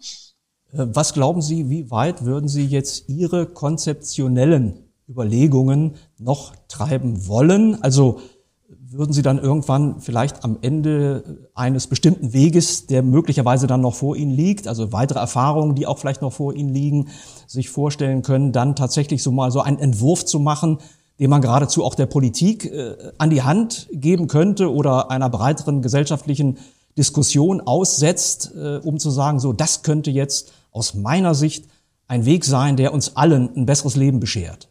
Äh, 0.71 0.85
was 0.89 1.13
glauben 1.13 1.41
Sie, 1.41 1.71
wie 1.71 1.89
weit 1.89 2.25
würden 2.25 2.47
Sie 2.47 2.67
jetzt 2.67 3.09
Ihre 3.09 3.47
konzeptionellen 3.47 4.87
Überlegungen 5.09 5.95
noch 6.19 6.53
treiben 6.67 7.27
wollen? 7.27 7.81
Also 7.81 8.21
würden 8.91 9.13
Sie 9.13 9.21
dann 9.21 9.37
irgendwann 9.37 10.01
vielleicht 10.01 10.43
am 10.43 10.57
Ende 10.61 11.47
eines 11.53 11.87
bestimmten 11.87 12.33
Weges, 12.33 12.87
der 12.87 13.03
möglicherweise 13.03 13.67
dann 13.67 13.81
noch 13.81 13.95
vor 13.95 14.15
Ihnen 14.15 14.31
liegt, 14.31 14.67
also 14.67 14.91
weitere 14.91 15.19
Erfahrungen, 15.19 15.75
die 15.75 15.85
auch 15.85 15.99
vielleicht 15.99 16.21
noch 16.21 16.33
vor 16.33 16.53
Ihnen 16.53 16.69
liegen, 16.69 17.09
sich 17.45 17.69
vorstellen 17.69 18.23
können, 18.23 18.51
dann 18.51 18.75
tatsächlich 18.75 19.21
so 19.21 19.31
mal 19.31 19.51
so 19.51 19.61
einen 19.61 19.77
Entwurf 19.77 20.25
zu 20.25 20.39
machen, 20.39 20.79
den 21.19 21.29
man 21.29 21.41
geradezu 21.41 21.83
auch 21.83 21.95
der 21.95 22.07
Politik 22.07 22.65
äh, 22.65 22.95
an 23.17 23.29
die 23.29 23.43
Hand 23.43 23.87
geben 23.91 24.27
könnte 24.27 24.73
oder 24.73 25.11
einer 25.11 25.29
breiteren 25.29 25.81
gesellschaftlichen 25.81 26.57
Diskussion 26.97 27.61
aussetzt, 27.61 28.53
äh, 28.55 28.77
um 28.77 28.97
zu 28.97 29.11
sagen, 29.11 29.39
so, 29.39 29.53
das 29.53 29.83
könnte 29.83 30.09
jetzt 30.09 30.51
aus 30.71 30.95
meiner 30.95 31.35
Sicht 31.35 31.65
ein 32.07 32.25
Weg 32.25 32.43
sein, 32.45 32.75
der 32.75 32.93
uns 32.93 33.15
allen 33.15 33.55
ein 33.55 33.65
besseres 33.65 33.95
Leben 33.95 34.19
beschert. 34.19 34.68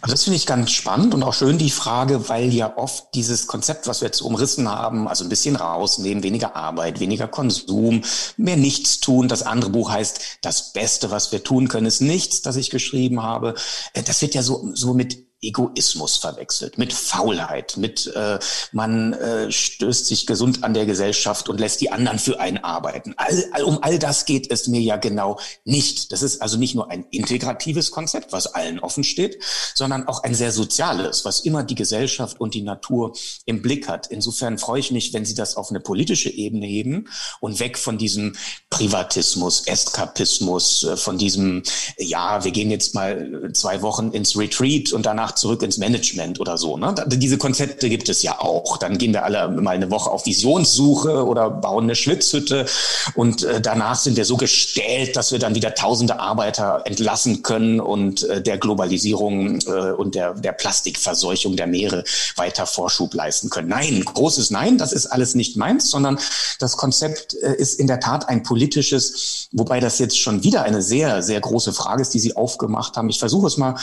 Also 0.00 0.14
das 0.14 0.24
finde 0.24 0.36
ich 0.36 0.46
ganz 0.46 0.70
spannend 0.70 1.14
und 1.14 1.22
auch 1.24 1.34
schön 1.34 1.58
die 1.58 1.70
Frage, 1.70 2.28
weil 2.28 2.52
ja 2.52 2.76
oft 2.76 3.14
dieses 3.14 3.48
Konzept, 3.48 3.88
was 3.88 4.02
wir 4.02 4.06
jetzt 4.06 4.20
umrissen 4.20 4.68
haben, 4.70 5.08
also 5.08 5.24
ein 5.24 5.28
bisschen 5.28 5.56
rausnehmen, 5.56 6.22
weniger 6.22 6.54
Arbeit, 6.54 7.00
weniger 7.00 7.26
Konsum, 7.26 8.02
mehr 8.36 8.56
nichts 8.56 9.00
tun. 9.00 9.26
Das 9.26 9.42
andere 9.42 9.70
Buch 9.70 9.90
heißt, 9.90 10.38
das 10.42 10.72
Beste, 10.72 11.10
was 11.10 11.32
wir 11.32 11.42
tun 11.42 11.66
können, 11.66 11.86
ist 11.86 12.02
nichts, 12.02 12.42
das 12.42 12.54
ich 12.54 12.70
geschrieben 12.70 13.22
habe. 13.22 13.54
Äh, 13.94 14.02
das 14.04 14.22
wird 14.22 14.34
ja 14.34 14.42
so, 14.42 14.70
so 14.74 14.94
mit 14.94 15.25
Egoismus 15.42 16.16
verwechselt, 16.16 16.78
mit 16.78 16.92
Faulheit, 16.92 17.76
mit 17.76 18.06
äh, 18.14 18.38
man 18.72 19.12
äh, 19.12 19.52
stößt 19.52 20.06
sich 20.06 20.26
gesund 20.26 20.64
an 20.64 20.74
der 20.74 20.86
Gesellschaft 20.86 21.48
und 21.48 21.60
lässt 21.60 21.80
die 21.80 21.90
anderen 21.90 22.18
für 22.18 22.40
einen 22.40 22.58
arbeiten. 22.58 23.14
All, 23.16 23.44
all, 23.52 23.64
um 23.64 23.82
all 23.82 23.98
das 23.98 24.24
geht 24.24 24.50
es 24.50 24.66
mir 24.66 24.80
ja 24.80 24.96
genau 24.96 25.38
nicht. 25.64 26.10
Das 26.12 26.22
ist 26.22 26.40
also 26.40 26.56
nicht 26.56 26.74
nur 26.74 26.90
ein 26.90 27.04
integratives 27.10 27.90
Konzept, 27.90 28.32
was 28.32 28.46
allen 28.46 28.78
offen 28.80 29.04
steht, 29.04 29.42
sondern 29.74 30.08
auch 30.08 30.22
ein 30.22 30.34
sehr 30.34 30.52
soziales, 30.52 31.24
was 31.24 31.40
immer 31.40 31.62
die 31.62 31.74
Gesellschaft 31.74 32.40
und 32.40 32.54
die 32.54 32.62
Natur 32.62 33.14
im 33.44 33.62
Blick 33.62 33.88
hat. 33.88 34.06
Insofern 34.08 34.58
freue 34.58 34.80
ich 34.80 34.90
mich, 34.90 35.12
wenn 35.12 35.26
Sie 35.26 35.34
das 35.34 35.56
auf 35.56 35.70
eine 35.70 35.80
politische 35.80 36.30
Ebene 36.30 36.66
heben 36.66 37.08
und 37.40 37.60
weg 37.60 37.78
von 37.78 37.98
diesem 37.98 38.36
Privatismus, 38.70 39.66
Eskapismus, 39.66 40.84
äh, 40.84 40.96
von 40.96 41.18
diesem, 41.18 41.62
ja, 41.98 42.42
wir 42.42 42.52
gehen 42.52 42.70
jetzt 42.70 42.94
mal 42.94 43.50
zwei 43.52 43.82
Wochen 43.82 44.12
ins 44.12 44.36
Retreat 44.36 44.92
und 44.92 45.04
danach 45.04 45.25
zurück 45.32 45.62
ins 45.62 45.78
Management 45.78 46.40
oder 46.40 46.58
so. 46.58 46.76
Ne? 46.76 46.94
Diese 47.06 47.38
Konzepte 47.38 47.88
gibt 47.88 48.08
es 48.08 48.22
ja 48.22 48.40
auch. 48.40 48.76
Dann 48.78 48.98
gehen 48.98 49.12
wir 49.12 49.24
alle 49.24 49.48
mal 49.48 49.74
eine 49.74 49.90
Woche 49.90 50.10
auf 50.10 50.26
Visionssuche 50.26 51.24
oder 51.24 51.50
bauen 51.50 51.84
eine 51.84 51.94
Schwitzhütte 51.94 52.66
und 53.14 53.42
äh, 53.42 53.60
danach 53.60 53.96
sind 53.96 54.16
wir 54.16 54.24
so 54.24 54.36
gestellt, 54.36 55.16
dass 55.16 55.32
wir 55.32 55.38
dann 55.38 55.54
wieder 55.54 55.74
tausende 55.74 56.20
Arbeiter 56.20 56.82
entlassen 56.84 57.42
können 57.42 57.80
und 57.80 58.22
äh, 58.24 58.42
der 58.42 58.58
Globalisierung 58.58 59.60
äh, 59.60 59.92
und 59.92 60.14
der, 60.14 60.34
der 60.34 60.52
Plastikverseuchung 60.52 61.56
der 61.56 61.66
Meere 61.66 62.04
weiter 62.36 62.66
Vorschub 62.66 63.14
leisten 63.14 63.50
können. 63.50 63.68
Nein, 63.68 64.04
großes 64.04 64.50
Nein, 64.50 64.78
das 64.78 64.92
ist 64.92 65.06
alles 65.06 65.34
nicht 65.34 65.56
meins, 65.56 65.90
sondern 65.90 66.18
das 66.58 66.76
Konzept 66.76 67.34
äh, 67.34 67.54
ist 67.54 67.78
in 67.78 67.86
der 67.86 68.00
Tat 68.00 68.28
ein 68.28 68.42
politisches, 68.42 69.48
wobei 69.52 69.80
das 69.80 69.98
jetzt 69.98 70.18
schon 70.18 70.42
wieder 70.44 70.62
eine 70.62 70.82
sehr, 70.82 71.22
sehr 71.22 71.40
große 71.40 71.72
Frage 71.72 72.02
ist, 72.02 72.14
die 72.14 72.20
Sie 72.20 72.36
aufgemacht 72.36 72.96
haben. 72.96 73.08
Ich 73.08 73.18
versuche 73.18 73.46
es 73.46 73.56
mal 73.56 73.76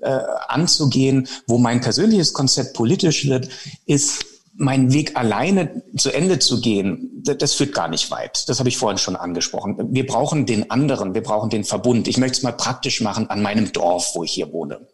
äh, 0.00 0.18
anzugehen, 0.48 1.28
wo 1.46 1.58
mein 1.58 1.80
persönliches 1.80 2.32
Konzept 2.32 2.74
politisch 2.74 3.26
wird, 3.26 3.48
ist 3.86 4.24
mein 4.60 4.92
Weg 4.92 5.16
alleine 5.16 5.82
zu 5.96 6.10
Ende 6.10 6.38
zu 6.38 6.60
gehen, 6.60 7.22
das 7.24 7.54
führt 7.54 7.72
gar 7.72 7.88
nicht 7.88 8.10
weit. 8.10 8.46
Das 8.48 8.58
habe 8.58 8.68
ich 8.68 8.76
vorhin 8.76 8.98
schon 8.98 9.16
angesprochen. 9.16 9.76
Wir 9.90 10.06
brauchen 10.06 10.44
den 10.44 10.70
anderen, 10.70 11.14
wir 11.14 11.22
brauchen 11.22 11.48
den 11.48 11.64
Verbund. 11.64 12.08
Ich 12.08 12.18
möchte 12.18 12.36
es 12.36 12.42
mal 12.42 12.52
praktisch 12.52 13.00
machen 13.00 13.30
an 13.30 13.40
meinem 13.40 13.72
Dorf, 13.72 14.10
wo 14.14 14.22
ich 14.22 14.32
hier 14.32 14.52
wohne. 14.52 14.86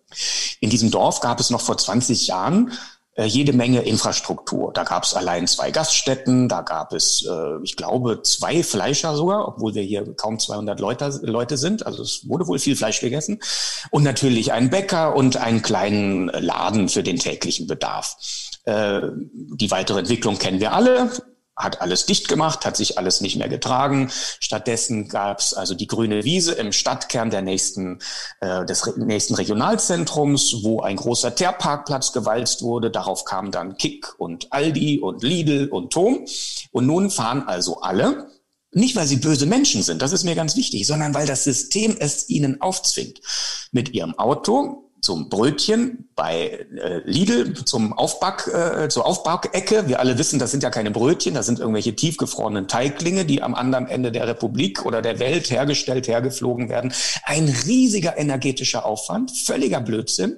In 0.60 0.70
diesem 0.70 0.92
Dorf 0.92 1.20
gab 1.20 1.40
es 1.40 1.50
noch 1.50 1.60
vor 1.60 1.76
20 1.76 2.28
Jahren 2.28 2.72
jede 3.24 3.52
Menge 3.52 3.82
Infrastruktur. 3.82 4.72
Da 4.72 4.84
gab 4.84 5.04
es 5.04 5.14
allein 5.14 5.46
zwei 5.46 5.70
Gaststätten, 5.70 6.48
da 6.48 6.60
gab 6.60 6.92
es, 6.92 7.26
äh, 7.26 7.62
ich 7.62 7.76
glaube, 7.76 8.22
zwei 8.22 8.62
Fleischer 8.62 9.16
sogar, 9.16 9.48
obwohl 9.48 9.74
wir 9.74 9.82
hier 9.82 10.14
kaum 10.16 10.38
200 10.38 10.78
Leute, 10.80 11.20
Leute 11.22 11.56
sind. 11.56 11.86
Also 11.86 12.02
es 12.02 12.28
wurde 12.28 12.46
wohl 12.46 12.58
viel 12.58 12.76
Fleisch 12.76 13.00
gegessen. 13.00 13.40
Und 13.90 14.02
natürlich 14.02 14.52
einen 14.52 14.70
Bäcker 14.70 15.16
und 15.16 15.36
einen 15.38 15.62
kleinen 15.62 16.28
Laden 16.28 16.88
für 16.88 17.02
den 17.02 17.18
täglichen 17.18 17.66
Bedarf. 17.66 18.16
Äh, 18.64 19.00
die 19.32 19.70
weitere 19.70 20.00
Entwicklung 20.00 20.38
kennen 20.38 20.60
wir 20.60 20.72
alle 20.72 21.10
hat 21.56 21.80
alles 21.80 22.06
dicht 22.06 22.28
gemacht, 22.28 22.66
hat 22.66 22.76
sich 22.76 22.98
alles 22.98 23.20
nicht 23.20 23.36
mehr 23.36 23.48
getragen. 23.48 24.10
Stattdessen 24.40 25.08
gab 25.08 25.40
es 25.40 25.54
also 25.54 25.74
die 25.74 25.86
grüne 25.86 26.24
Wiese 26.24 26.52
im 26.52 26.72
Stadtkern 26.72 27.30
der 27.30 27.42
nächsten, 27.42 28.00
äh, 28.40 28.64
des 28.66 28.96
nächsten 28.96 29.34
Regionalzentrums, 29.34 30.62
wo 30.62 30.80
ein 30.80 30.96
großer 30.96 31.34
Teerparkplatz 31.34 32.12
gewalzt 32.12 32.62
wurde. 32.62 32.90
Darauf 32.90 33.24
kamen 33.24 33.50
dann 33.50 33.76
Kick 33.76 34.18
und 34.18 34.52
Aldi 34.52 35.00
und 35.00 35.22
Lidl 35.22 35.68
und 35.68 35.92
Tom. 35.92 36.26
Und 36.72 36.86
nun 36.86 37.10
fahren 37.10 37.44
also 37.46 37.80
alle 37.80 38.28
nicht, 38.72 38.94
weil 38.94 39.06
sie 39.06 39.16
böse 39.16 39.46
Menschen 39.46 39.82
sind, 39.82 40.02
das 40.02 40.12
ist 40.12 40.24
mir 40.24 40.34
ganz 40.34 40.54
wichtig, 40.54 40.86
sondern 40.86 41.14
weil 41.14 41.26
das 41.26 41.44
System 41.44 41.96
es 41.98 42.28
ihnen 42.28 42.60
aufzwingt. 42.60 43.20
Mit 43.72 43.94
ihrem 43.94 44.18
Auto 44.18 44.85
zum 45.00 45.28
Brötchen 45.28 46.08
bei 46.14 46.66
äh, 46.74 47.00
Lidl, 47.04 47.54
zum 47.64 47.92
Aufback, 47.92 48.46
äh, 48.48 48.88
zur 48.88 49.06
Aufbackecke. 49.06 49.88
Wir 49.88 50.00
alle 50.00 50.18
wissen, 50.18 50.38
das 50.38 50.50
sind 50.50 50.62
ja 50.62 50.70
keine 50.70 50.90
Brötchen, 50.90 51.34
das 51.34 51.46
sind 51.46 51.60
irgendwelche 51.60 51.94
tiefgefrorenen 51.94 52.68
Teiglinge, 52.68 53.24
die 53.24 53.42
am 53.42 53.54
anderen 53.54 53.86
Ende 53.86 54.12
der 54.12 54.26
Republik 54.26 54.84
oder 54.84 55.02
der 55.02 55.18
Welt 55.18 55.50
hergestellt, 55.50 56.08
hergeflogen 56.08 56.68
werden. 56.68 56.92
Ein 57.24 57.48
riesiger 57.66 58.16
energetischer 58.18 58.84
Aufwand, 58.84 59.30
völliger 59.30 59.80
Blödsinn. 59.80 60.36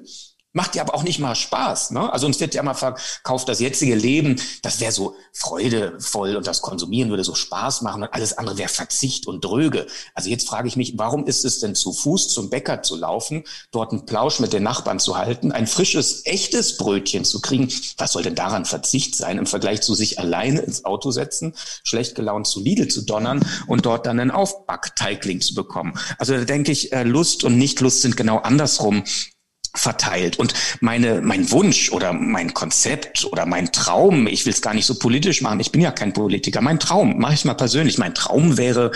Macht 0.55 0.75
ja 0.75 0.83
aber 0.83 0.95
auch 0.95 1.03
nicht 1.03 1.19
mal 1.19 1.35
Spaß. 1.35 1.91
Ne? 1.91 2.11
Also 2.11 2.27
uns 2.27 2.41
wird 2.41 2.55
ja 2.55 2.63
mal 2.63 2.73
verkauft, 2.73 3.49
das 3.51 3.61
jetzige 3.61 3.95
Leben, 3.95 4.41
das 4.63 4.81
wäre 4.81 4.93
so 4.93 5.15
freudevoll 5.35 6.37
und 6.37 6.47
das 6.47 6.63
Konsumieren 6.63 7.11
würde 7.11 7.23
so 7.23 7.35
Spaß 7.35 7.83
machen 7.83 8.03
und 8.03 8.15
alles 8.15 8.39
andere 8.39 8.57
wäre 8.57 8.71
Verzicht 8.71 9.27
und 9.27 9.45
Dröge. 9.45 9.87
Also 10.15 10.31
jetzt 10.31 10.49
frage 10.49 10.67
ich 10.67 10.77
mich, 10.77 10.95
warum 10.97 11.27
ist 11.27 11.45
es 11.45 11.61
denn 11.61 11.75
zu 11.75 11.93
Fuß 11.93 12.29
zum 12.29 12.49
Bäcker 12.49 12.83
zu 12.83 12.97
laufen, 12.97 13.45
dort 13.73 13.93
einen 13.93 14.07
Plausch 14.07 14.41
mit 14.41 14.55
den 14.55 14.63
Nachbarn 14.63 14.99
zu 14.99 15.19
halten, 15.19 15.53
ein 15.53 15.67
frisches, 15.67 16.25
echtes 16.25 16.79
Brötchen 16.79 17.27
zu 17.27 17.43
kriegen? 17.43 17.69
Was 17.99 18.13
soll 18.13 18.23
denn 18.23 18.35
daran 18.35 18.65
Verzicht 18.65 19.17
sein 19.17 19.37
im 19.37 19.47
Vergleich 19.47 19.83
zu 19.83 19.95
sich 19.95 20.19
alleine 20.19 20.61
ins 20.61 20.87
Auto 20.87 21.11
setzen, 21.11 21.55
schlecht 21.85 22.15
gelaunt 22.15 22.47
zu 22.47 22.61
Lidl 22.61 22.89
zu 22.89 23.03
donnern 23.03 23.45
und 23.67 23.85
dort 23.85 24.07
dann 24.07 24.19
einen 24.19 24.31
Aufbackteigling 24.31 25.43
zu 25.43 25.55
bekommen? 25.55 25.93
Also 26.17 26.35
da 26.35 26.45
denke 26.45 26.73
ich, 26.73 26.91
äh, 26.93 27.03
Lust 27.03 27.45
und 27.45 27.59
Nicht-Lust 27.59 28.01
sind 28.01 28.17
genau 28.17 28.39
andersrum 28.39 29.05
verteilt. 29.79 30.39
Und 30.39 30.55
meine, 30.81 31.21
mein 31.21 31.51
Wunsch 31.51 31.91
oder 31.91 32.13
mein 32.13 32.55
Konzept 32.55 33.25
oder 33.25 33.47
mein 33.47 33.73
Traum, 33.73 34.27
ich 34.27 34.45
will 34.45 34.53
es 34.53 34.63
gar 34.63 34.75
nicht 34.75 34.87
so 34.87 34.99
politisch 34.99 35.41
machen, 35.41 35.61
ich 35.61 35.73
bin 35.73 35.81
ja 35.81 35.91
kein 35.91 36.13
Politiker, 36.13 36.61
mein 36.61 36.81
Traum, 36.81 37.19
mache 37.19 37.35
ich 37.35 37.45
mal 37.45 37.55
persönlich, 37.55 37.99
mein 37.99 38.15
Traum 38.15 38.59
wäre, 38.59 38.93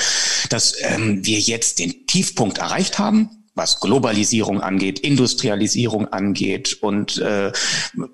dass 0.50 0.74
ähm, 0.80 1.24
wir 1.24 1.38
jetzt 1.38 1.78
den 1.78 2.06
Tiefpunkt 2.06 2.58
erreicht 2.58 2.98
haben, 2.98 3.41
was 3.54 3.80
Globalisierung 3.80 4.60
angeht, 4.62 4.98
Industrialisierung 5.00 6.08
angeht 6.08 6.78
und 6.80 7.18
äh, 7.18 7.52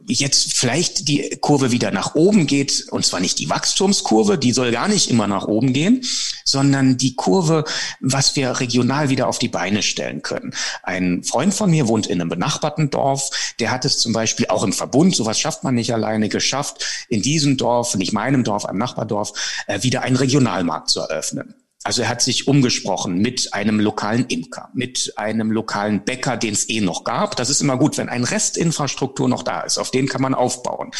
jetzt 0.06 0.54
vielleicht 0.54 1.06
die 1.06 1.38
Kurve 1.40 1.70
wieder 1.70 1.92
nach 1.92 2.14
oben 2.16 2.46
geht, 2.46 2.86
und 2.90 3.06
zwar 3.06 3.20
nicht 3.20 3.38
die 3.38 3.48
Wachstumskurve, 3.48 4.36
die 4.36 4.52
soll 4.52 4.72
gar 4.72 4.88
nicht 4.88 5.10
immer 5.10 5.28
nach 5.28 5.46
oben 5.46 5.72
gehen, 5.72 6.02
sondern 6.44 6.96
die 6.96 7.14
Kurve, 7.14 7.64
was 8.00 8.34
wir 8.34 8.58
regional 8.58 9.10
wieder 9.10 9.28
auf 9.28 9.38
die 9.38 9.48
Beine 9.48 9.82
stellen 9.82 10.22
können. 10.22 10.54
Ein 10.82 11.22
Freund 11.22 11.54
von 11.54 11.70
mir 11.70 11.86
wohnt 11.86 12.08
in 12.08 12.20
einem 12.20 12.30
benachbarten 12.30 12.90
Dorf, 12.90 13.54
der 13.60 13.70
hat 13.70 13.84
es 13.84 13.98
zum 13.98 14.12
Beispiel 14.12 14.46
auch 14.48 14.64
im 14.64 14.72
Verbund, 14.72 15.14
sowas 15.14 15.38
schafft 15.38 15.62
man 15.62 15.76
nicht 15.76 15.94
alleine, 15.94 16.28
geschafft, 16.28 17.06
in 17.08 17.22
diesem 17.22 17.56
Dorf, 17.56 17.94
nicht 17.94 18.12
meinem 18.12 18.42
Dorf, 18.42 18.64
einem 18.64 18.78
Nachbardorf, 18.78 19.32
äh, 19.68 19.82
wieder 19.82 20.02
einen 20.02 20.16
Regionalmarkt 20.16 20.90
zu 20.90 21.00
eröffnen. 21.00 21.54
Also 21.84 22.02
er 22.02 22.08
hat 22.08 22.22
sich 22.22 22.48
umgesprochen 22.48 23.18
mit 23.18 23.54
einem 23.54 23.78
lokalen 23.78 24.26
Imker, 24.26 24.68
mit 24.74 25.12
einem 25.16 25.52
lokalen 25.52 26.04
Bäcker, 26.04 26.36
den 26.36 26.52
es 26.52 26.68
eh 26.68 26.80
noch 26.80 27.04
gab. 27.04 27.36
Das 27.36 27.50
ist 27.50 27.60
immer 27.60 27.78
gut, 27.78 27.96
wenn 27.98 28.08
ein 28.08 28.24
Restinfrastruktur 28.24 29.28
noch 29.28 29.44
da 29.44 29.60
ist. 29.60 29.78
Auf 29.78 29.90
den 29.90 30.08
kann 30.08 30.20
man 30.20 30.34
aufbauen. 30.34 30.90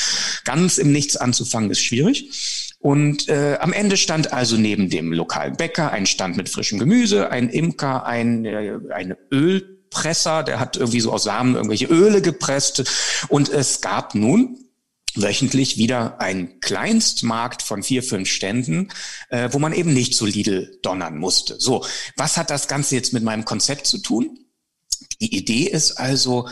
Ganz 0.44 0.78
im 0.78 0.92
Nichts 0.92 1.16
anzufangen 1.16 1.70
ist 1.70 1.80
schwierig. 1.80 2.30
Und 2.78 3.28
äh, 3.28 3.58
am 3.60 3.72
Ende 3.72 3.96
stand 3.96 4.32
also 4.32 4.56
neben 4.56 4.88
dem 4.88 5.12
lokalen 5.12 5.56
Bäcker 5.56 5.90
ein 5.90 6.06
Stand 6.06 6.36
mit 6.36 6.48
frischem 6.48 6.78
Gemüse, 6.78 7.30
ein 7.30 7.48
Imker, 7.48 8.06
ein, 8.06 8.44
äh, 8.44 8.78
eine 8.90 9.18
Ölpresser, 9.32 10.44
der 10.44 10.60
hat 10.60 10.76
irgendwie 10.76 11.00
so 11.00 11.12
aus 11.12 11.24
Samen 11.24 11.56
irgendwelche 11.56 11.86
Öle 11.86 12.22
gepresst. 12.22 12.84
Und 13.28 13.48
es 13.48 13.80
gab 13.80 14.14
nun 14.14 14.67
wöchentlich 15.22 15.76
wieder 15.76 16.20
ein 16.20 16.60
Kleinstmarkt 16.60 17.62
von 17.62 17.82
vier, 17.82 18.02
fünf 18.02 18.28
Ständen, 18.28 18.88
äh, 19.28 19.48
wo 19.52 19.58
man 19.58 19.72
eben 19.72 19.92
nicht 19.92 20.14
zu 20.14 20.26
Lidl 20.26 20.78
donnern 20.82 21.18
musste. 21.18 21.60
So, 21.60 21.84
was 22.16 22.36
hat 22.36 22.50
das 22.50 22.68
Ganze 22.68 22.94
jetzt 22.94 23.12
mit 23.12 23.22
meinem 23.22 23.44
Konzept 23.44 23.86
zu 23.86 23.98
tun? 23.98 24.38
Die 25.20 25.36
Idee 25.36 25.64
ist 25.64 25.92
also, 25.92 26.48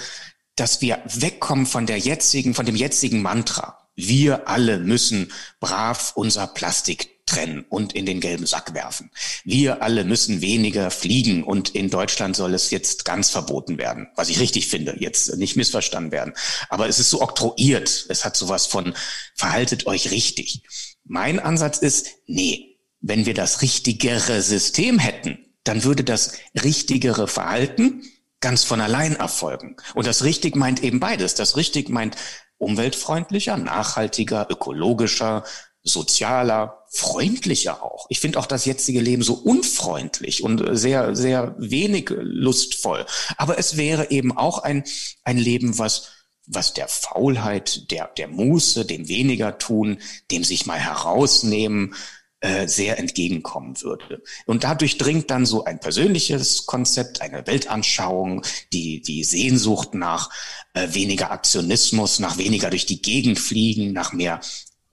dass 0.56 0.80
wir 0.80 1.02
wegkommen 1.04 1.66
von 1.66 1.86
der 1.86 1.98
jetzigen, 1.98 2.54
von 2.54 2.66
dem 2.66 2.76
jetzigen 2.76 3.22
Mantra. 3.22 3.88
Wir 3.94 4.48
alle 4.48 4.78
müssen 4.78 5.32
brav 5.60 6.12
unser 6.16 6.46
Plastik 6.46 7.15
trennen 7.26 7.64
und 7.68 7.92
in 7.92 8.06
den 8.06 8.20
gelben 8.20 8.46
Sack 8.46 8.72
werfen. 8.72 9.10
Wir 9.44 9.82
alle 9.82 10.04
müssen 10.04 10.40
weniger 10.40 10.90
fliegen 10.90 11.42
und 11.42 11.70
in 11.70 11.90
Deutschland 11.90 12.36
soll 12.36 12.54
es 12.54 12.70
jetzt 12.70 13.04
ganz 13.04 13.30
verboten 13.30 13.78
werden, 13.78 14.08
was 14.14 14.28
ich 14.28 14.40
richtig 14.40 14.68
finde, 14.68 14.96
jetzt 14.98 15.36
nicht 15.36 15.56
missverstanden 15.56 16.12
werden. 16.12 16.34
Aber 16.68 16.88
es 16.88 16.98
ist 16.98 17.10
so 17.10 17.20
oktroyiert. 17.20 18.06
Es 18.08 18.24
hat 18.24 18.36
sowas 18.36 18.66
von 18.66 18.94
verhaltet 19.34 19.86
euch 19.86 20.10
richtig. 20.10 20.62
Mein 21.04 21.38
Ansatz 21.40 21.78
ist, 21.78 22.06
nee, 22.26 22.78
wenn 23.00 23.26
wir 23.26 23.34
das 23.34 23.62
richtigere 23.62 24.40
System 24.40 24.98
hätten, 24.98 25.38
dann 25.64 25.84
würde 25.84 26.04
das 26.04 26.32
richtigere 26.62 27.28
Verhalten 27.28 28.02
ganz 28.40 28.64
von 28.64 28.80
allein 28.80 29.16
erfolgen. 29.16 29.76
Und 29.94 30.06
das 30.06 30.22
richtig 30.22 30.54
meint 30.54 30.82
eben 30.82 31.00
beides. 31.00 31.34
Das 31.34 31.56
richtig 31.56 31.88
meint 31.88 32.16
umweltfreundlicher, 32.58 33.56
nachhaltiger, 33.56 34.46
ökologischer, 34.50 35.44
sozialer, 35.86 36.84
freundlicher 36.90 37.82
auch. 37.82 38.06
Ich 38.10 38.20
finde 38.20 38.38
auch 38.38 38.46
das 38.46 38.64
jetzige 38.64 39.00
Leben 39.00 39.22
so 39.22 39.34
unfreundlich 39.34 40.42
und 40.42 40.62
sehr, 40.76 41.14
sehr 41.14 41.54
wenig 41.58 42.10
lustvoll. 42.10 43.06
Aber 43.36 43.58
es 43.58 43.76
wäre 43.76 44.10
eben 44.10 44.36
auch 44.36 44.58
ein, 44.58 44.84
ein 45.24 45.38
Leben, 45.38 45.78
was 45.78 46.10
was 46.48 46.74
der 46.74 46.86
Faulheit, 46.86 47.90
der, 47.90 48.06
der 48.16 48.28
Muße, 48.28 48.84
dem 48.84 49.08
weniger 49.08 49.58
tun, 49.58 49.98
dem 50.30 50.44
sich 50.44 50.64
mal 50.64 50.78
herausnehmen, 50.78 51.96
äh, 52.40 52.68
sehr 52.68 52.98
entgegenkommen 52.98 53.80
würde. 53.82 54.22
Und 54.44 54.62
dadurch 54.62 54.98
dringt 54.98 55.30
dann 55.30 55.46
so 55.46 55.64
ein 55.64 55.80
persönliches 55.80 56.66
Konzept, 56.66 57.20
eine 57.20 57.46
Weltanschauung, 57.46 58.42
die, 58.72 59.00
die 59.00 59.24
Sehnsucht 59.24 59.94
nach 59.94 60.30
äh, 60.74 60.88
weniger 60.92 61.30
Aktionismus, 61.30 62.20
nach 62.20 62.38
weniger 62.38 62.70
durch 62.70 62.86
die 62.86 63.02
Gegend 63.02 63.38
fliegen, 63.38 63.92
nach 63.92 64.12
mehr 64.12 64.40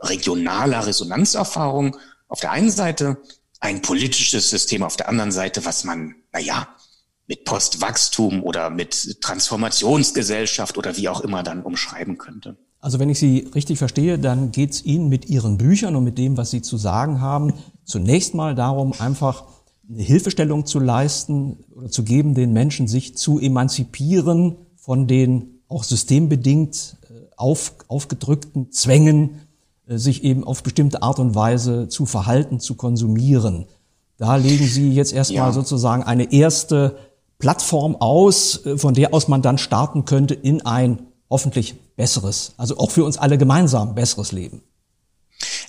regionaler 0.03 0.85
Resonanzerfahrung 0.85 1.97
auf 2.27 2.39
der 2.39 2.51
einen 2.51 2.71
Seite, 2.71 3.17
ein 3.59 3.81
politisches 3.81 4.49
System 4.49 4.83
auf 4.83 4.97
der 4.97 5.09
anderen 5.09 5.31
Seite, 5.31 5.65
was 5.65 5.83
man, 5.83 6.15
naja, 6.31 6.67
mit 7.27 7.45
Postwachstum 7.45 8.43
oder 8.43 8.69
mit 8.69 9.21
Transformationsgesellschaft 9.21 10.77
oder 10.77 10.97
wie 10.97 11.07
auch 11.07 11.21
immer 11.21 11.43
dann 11.43 11.63
umschreiben 11.63 12.17
könnte. 12.17 12.57
Also 12.79 12.99
wenn 12.99 13.09
ich 13.09 13.17
Sie 13.17 13.49
richtig 13.55 13.77
verstehe, 13.77 14.19
dann 14.19 14.51
geht 14.51 14.71
es 14.71 14.83
Ihnen 14.83 15.07
mit 15.07 15.29
Ihren 15.29 15.57
Büchern 15.57 15.95
und 15.95 16.03
mit 16.03 16.17
dem, 16.17 16.35
was 16.35 16.51
Sie 16.51 16.61
zu 16.61 16.75
sagen 16.75 17.21
haben, 17.21 17.53
zunächst 17.85 18.33
mal 18.33 18.55
darum, 18.55 18.93
einfach 18.99 19.45
eine 19.89 20.01
Hilfestellung 20.01 20.65
zu 20.65 20.79
leisten 20.79 21.63
oder 21.73 21.89
zu 21.89 22.03
geben, 22.03 22.35
den 22.35 22.51
Menschen 22.51 22.89
sich 22.89 23.15
zu 23.15 23.39
emanzipieren 23.39 24.57
von 24.75 25.07
den 25.07 25.61
auch 25.69 25.85
systembedingt 25.85 26.97
äh, 27.03 27.13
auf, 27.37 27.73
aufgedrückten 27.87 28.71
Zwängen, 28.71 29.42
sich 29.87 30.23
eben 30.23 30.43
auf 30.43 30.63
bestimmte 30.63 31.01
Art 31.01 31.19
und 31.19 31.35
Weise 31.35 31.87
zu 31.89 32.05
verhalten, 32.05 32.59
zu 32.59 32.75
konsumieren. 32.75 33.65
Da 34.17 34.35
legen 34.35 34.65
Sie 34.65 34.93
jetzt 34.93 35.13
erstmal 35.13 35.47
ja. 35.47 35.51
sozusagen 35.51 36.03
eine 36.03 36.31
erste 36.31 36.97
Plattform 37.39 37.95
aus, 37.97 38.65
äh, 38.65 38.77
von 38.77 38.93
der 38.93 39.13
aus 39.13 39.27
man 39.27 39.41
dann 39.41 39.57
starten 39.57 40.05
könnte 40.05 40.33
in 40.33 40.65
ein 40.65 41.07
hoffentlich 41.29 41.75
besseres, 41.95 42.53
also 42.57 42.77
auch 42.77 42.91
für 42.91 43.03
uns 43.03 43.17
alle 43.17 43.37
gemeinsam 43.37 43.95
besseres 43.95 44.31
Leben. 44.31 44.61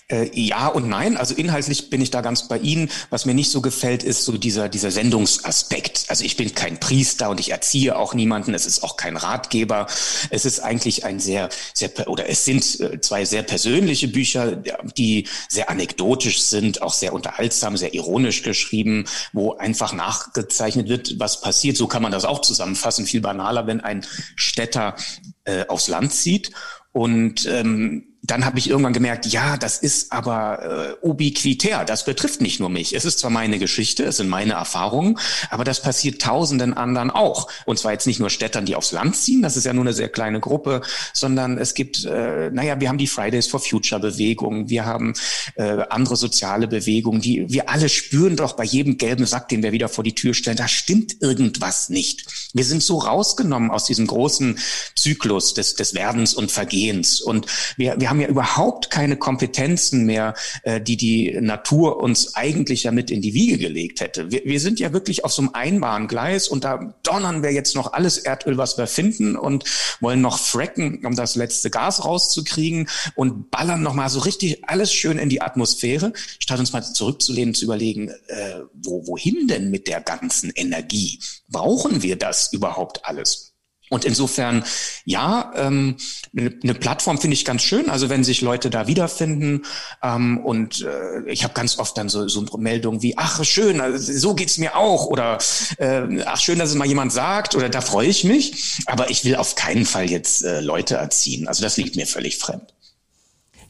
Äh, 0.08 0.30
ja 0.32 0.68
und 0.68 0.88
nein. 0.88 1.16
Also 1.16 1.34
inhaltlich 1.34 1.90
bin 1.90 2.00
ich 2.00 2.10
da 2.10 2.20
ganz 2.20 2.48
bei 2.48 2.58
Ihnen. 2.58 2.90
Was 3.10 3.26
mir 3.26 3.34
nicht 3.34 3.50
so 3.50 3.60
gefällt, 3.60 4.02
ist 4.02 4.24
so 4.24 4.36
dieser, 4.36 4.68
dieser 4.68 4.90
Sendungsaspekt. 4.90 6.06
Also 6.08 6.24
ich 6.24 6.36
bin 6.36 6.54
kein 6.54 6.78
Priester 6.80 7.30
und 7.30 7.40
ich 7.40 7.50
erziehe 7.50 7.96
auch 7.96 8.14
niemanden. 8.14 8.54
Es 8.54 8.66
ist 8.66 8.82
auch 8.82 8.96
kein 8.96 9.16
Ratgeber. 9.16 9.86
Es 10.30 10.44
ist 10.44 10.60
eigentlich 10.60 11.04
ein 11.04 11.20
sehr, 11.20 11.48
sehr, 11.72 11.90
oder 12.08 12.28
es 12.28 12.44
sind 12.44 12.80
äh, 12.80 13.00
zwei 13.00 13.24
sehr 13.24 13.42
persönliche 13.42 14.08
Bücher, 14.08 14.56
die 14.96 15.28
sehr 15.48 15.70
anekdotisch 15.70 16.42
sind, 16.42 16.82
auch 16.82 16.92
sehr 16.92 17.12
unterhaltsam, 17.12 17.76
sehr 17.76 17.94
ironisch 17.94 18.42
geschrieben, 18.42 19.04
wo 19.32 19.54
einfach 19.54 19.92
nachgezeichnet 19.92 20.88
wird, 20.88 21.18
was 21.18 21.40
passiert. 21.40 21.76
So 21.76 21.86
kann 21.86 22.02
man 22.02 22.12
das 22.12 22.24
auch 22.24 22.40
zusammenfassen. 22.40 23.06
Viel 23.06 23.20
banaler, 23.20 23.66
wenn 23.66 23.80
ein 23.80 24.04
Städter 24.36 24.96
äh, 25.44 25.66
aufs 25.66 25.88
Land 25.88 26.12
zieht 26.12 26.50
und 26.92 27.46
ähm, 27.46 28.13
dann 28.26 28.46
habe 28.46 28.58
ich 28.58 28.70
irgendwann 28.70 28.94
gemerkt, 28.94 29.26
ja, 29.26 29.58
das 29.58 29.78
ist 29.78 30.10
aber 30.10 30.96
äh, 31.02 31.06
ubiquitär. 31.06 31.84
Das 31.84 32.06
betrifft 32.06 32.40
nicht 32.40 32.58
nur 32.58 32.70
mich. 32.70 32.94
Es 32.94 33.04
ist 33.04 33.18
zwar 33.18 33.30
meine 33.30 33.58
Geschichte, 33.58 34.02
es 34.04 34.16
sind 34.16 34.30
meine 34.30 34.54
Erfahrungen, 34.54 35.18
aber 35.50 35.64
das 35.64 35.82
passiert 35.82 36.22
tausenden 36.22 36.72
anderen 36.72 37.10
auch. 37.10 37.48
Und 37.66 37.78
zwar 37.78 37.92
jetzt 37.92 38.06
nicht 38.06 38.20
nur 38.20 38.30
Städtern, 38.30 38.64
die 38.64 38.76
aufs 38.76 38.92
Land 38.92 39.14
ziehen, 39.16 39.42
das 39.42 39.58
ist 39.58 39.66
ja 39.66 39.74
nur 39.74 39.84
eine 39.84 39.92
sehr 39.92 40.08
kleine 40.08 40.40
Gruppe, 40.40 40.80
sondern 41.12 41.58
es 41.58 41.74
gibt, 41.74 42.06
äh, 42.06 42.50
naja, 42.50 42.80
wir 42.80 42.88
haben 42.88 42.96
die 42.96 43.06
Fridays 43.06 43.46
for 43.46 43.60
Future 43.60 44.00
Bewegung, 44.00 44.70
wir 44.70 44.86
haben 44.86 45.12
äh, 45.56 45.82
andere 45.90 46.16
soziale 46.16 46.66
Bewegungen, 46.66 47.20
die 47.20 47.44
wir 47.50 47.68
alle 47.68 47.90
spüren 47.90 48.36
doch 48.36 48.54
bei 48.54 48.64
jedem 48.64 48.96
gelben 48.96 49.26
Sack, 49.26 49.50
den 49.50 49.62
wir 49.62 49.72
wieder 49.72 49.90
vor 49.90 50.02
die 50.02 50.14
Tür 50.14 50.32
stellen, 50.32 50.56
da 50.56 50.68
stimmt 50.68 51.20
irgendwas 51.20 51.90
nicht. 51.90 52.24
Wir 52.54 52.64
sind 52.64 52.82
so 52.82 52.98
rausgenommen 52.98 53.70
aus 53.70 53.84
diesem 53.84 54.06
großen 54.06 54.58
Zyklus 54.96 55.52
des, 55.52 55.74
des 55.74 55.94
Werdens 55.94 56.32
und 56.32 56.50
Vergehens. 56.50 57.20
Und 57.20 57.46
wir, 57.76 58.00
wir 58.00 58.08
haben 58.08 58.13
ja 58.20 58.28
überhaupt 58.28 58.90
keine 58.90 59.16
Kompetenzen 59.16 60.04
mehr, 60.06 60.34
äh, 60.62 60.80
die 60.80 60.96
die 60.96 61.36
Natur 61.40 62.02
uns 62.02 62.34
eigentlich 62.34 62.84
ja 62.84 62.92
mit 62.92 63.10
in 63.10 63.22
die 63.22 63.34
Wiege 63.34 63.58
gelegt 63.58 64.00
hätte. 64.00 64.30
Wir, 64.30 64.42
wir 64.44 64.60
sind 64.60 64.80
ja 64.80 64.92
wirklich 64.92 65.24
auf 65.24 65.32
so 65.32 65.42
einem 65.42 65.50
Einbahngleis 65.52 66.48
und 66.48 66.64
da 66.64 66.94
donnern 67.02 67.42
wir 67.42 67.52
jetzt 67.52 67.74
noch 67.74 67.92
alles 67.92 68.18
Erdöl, 68.18 68.58
was 68.58 68.78
wir 68.78 68.86
finden 68.86 69.36
und 69.36 69.64
wollen 70.00 70.20
noch 70.20 70.38
fracken, 70.38 71.04
um 71.04 71.14
das 71.14 71.36
letzte 71.36 71.70
Gas 71.70 72.04
rauszukriegen 72.04 72.88
und 73.14 73.50
ballern 73.50 73.82
noch 73.82 73.94
mal 73.94 74.08
so 74.08 74.20
richtig 74.20 74.68
alles 74.68 74.92
schön 74.92 75.18
in 75.18 75.28
die 75.28 75.40
Atmosphäre, 75.40 76.12
statt 76.38 76.58
uns 76.58 76.72
mal 76.72 76.82
zurückzulehnen, 76.82 77.54
zu 77.54 77.64
überlegen, 77.64 78.08
äh, 78.08 78.60
wo, 78.74 79.06
wohin 79.06 79.48
denn 79.48 79.70
mit 79.70 79.88
der 79.88 80.00
ganzen 80.00 80.50
Energie? 80.54 81.20
Brauchen 81.48 82.02
wir 82.02 82.16
das 82.16 82.52
überhaupt 82.52 83.04
alles? 83.04 83.53
Und 83.90 84.04
insofern, 84.04 84.64
ja, 85.04 85.52
ähm, 85.56 85.96
eine, 86.36 86.58
eine 86.62 86.74
Plattform 86.74 87.18
finde 87.18 87.34
ich 87.34 87.44
ganz 87.44 87.62
schön. 87.62 87.90
Also 87.90 88.08
wenn 88.08 88.24
sich 88.24 88.40
Leute 88.40 88.70
da 88.70 88.86
wiederfinden 88.86 89.62
ähm, 90.02 90.38
und 90.44 90.82
äh, 90.82 91.30
ich 91.30 91.44
habe 91.44 91.54
ganz 91.54 91.78
oft 91.78 91.96
dann 91.98 92.08
so, 92.08 92.26
so 92.26 92.44
Meldungen 92.56 93.02
wie, 93.02 93.18
ach 93.18 93.44
schön, 93.44 93.80
also 93.80 94.12
so 94.12 94.34
geht's 94.34 94.58
mir 94.58 94.76
auch 94.76 95.06
oder 95.06 95.38
äh, 95.76 96.22
ach 96.24 96.40
schön, 96.40 96.58
dass 96.58 96.70
es 96.70 96.76
mal 96.76 96.88
jemand 96.88 97.12
sagt 97.12 97.54
oder 97.54 97.68
da 97.68 97.82
freue 97.82 98.08
ich 98.08 98.24
mich. 98.24 98.80
Aber 98.86 99.10
ich 99.10 99.24
will 99.24 99.36
auf 99.36 99.54
keinen 99.54 99.84
Fall 99.84 100.10
jetzt 100.10 100.44
äh, 100.44 100.60
Leute 100.60 100.96
erziehen. 100.96 101.46
Also 101.46 101.62
das 101.62 101.76
liegt 101.76 101.94
mir 101.94 102.06
völlig 102.06 102.38
fremd. 102.38 102.74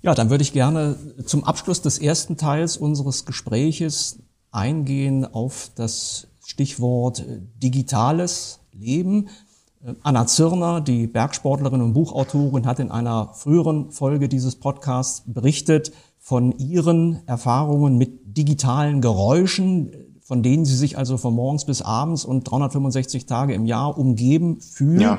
Ja, 0.03 0.15
dann 0.15 0.31
würde 0.31 0.43
ich 0.43 0.53
gerne 0.53 0.97
zum 1.27 1.45
Abschluss 1.45 1.83
des 1.83 1.99
ersten 1.99 2.37
Teils 2.37 2.77
unseres 2.77 3.25
Gespräches 3.25 4.19
eingehen 4.53 5.25
auf 5.25 5.71
das 5.75 6.29
Stichwort 6.47 7.21
äh, 7.21 7.41
digitales 7.63 8.61
Leben. 8.73 9.29
Anna 10.03 10.27
Zirner, 10.27 10.81
die 10.81 11.07
Bergsportlerin 11.07 11.83
und 11.83 11.93
Buchautorin, 11.93 12.67
hat 12.67 12.79
in 12.79 12.91
einer 12.91 13.35
früheren 13.35 13.91
Folge 13.91 14.29
dieses 14.29 14.57
Podcasts 14.57 15.25
berichtet 15.27 15.93
von 16.19 16.57
ihren 16.57 17.21
Erfahrungen 17.27 17.99
mit 17.99 18.37
digitalen 18.37 19.03
Geräuschen, 19.03 19.93
von 20.23 20.43
denen 20.43 20.65
sie 20.65 20.75
sich 20.75 20.97
also 20.97 21.19
von 21.19 21.35
morgens 21.35 21.67
bis 21.67 21.83
abends 21.83 22.25
und 22.25 22.45
365 22.45 23.27
Tage 23.27 23.53
im 23.53 23.67
Jahr 23.67 23.99
umgeben 23.99 24.59
fühlt 24.61 25.03
ja. 25.03 25.17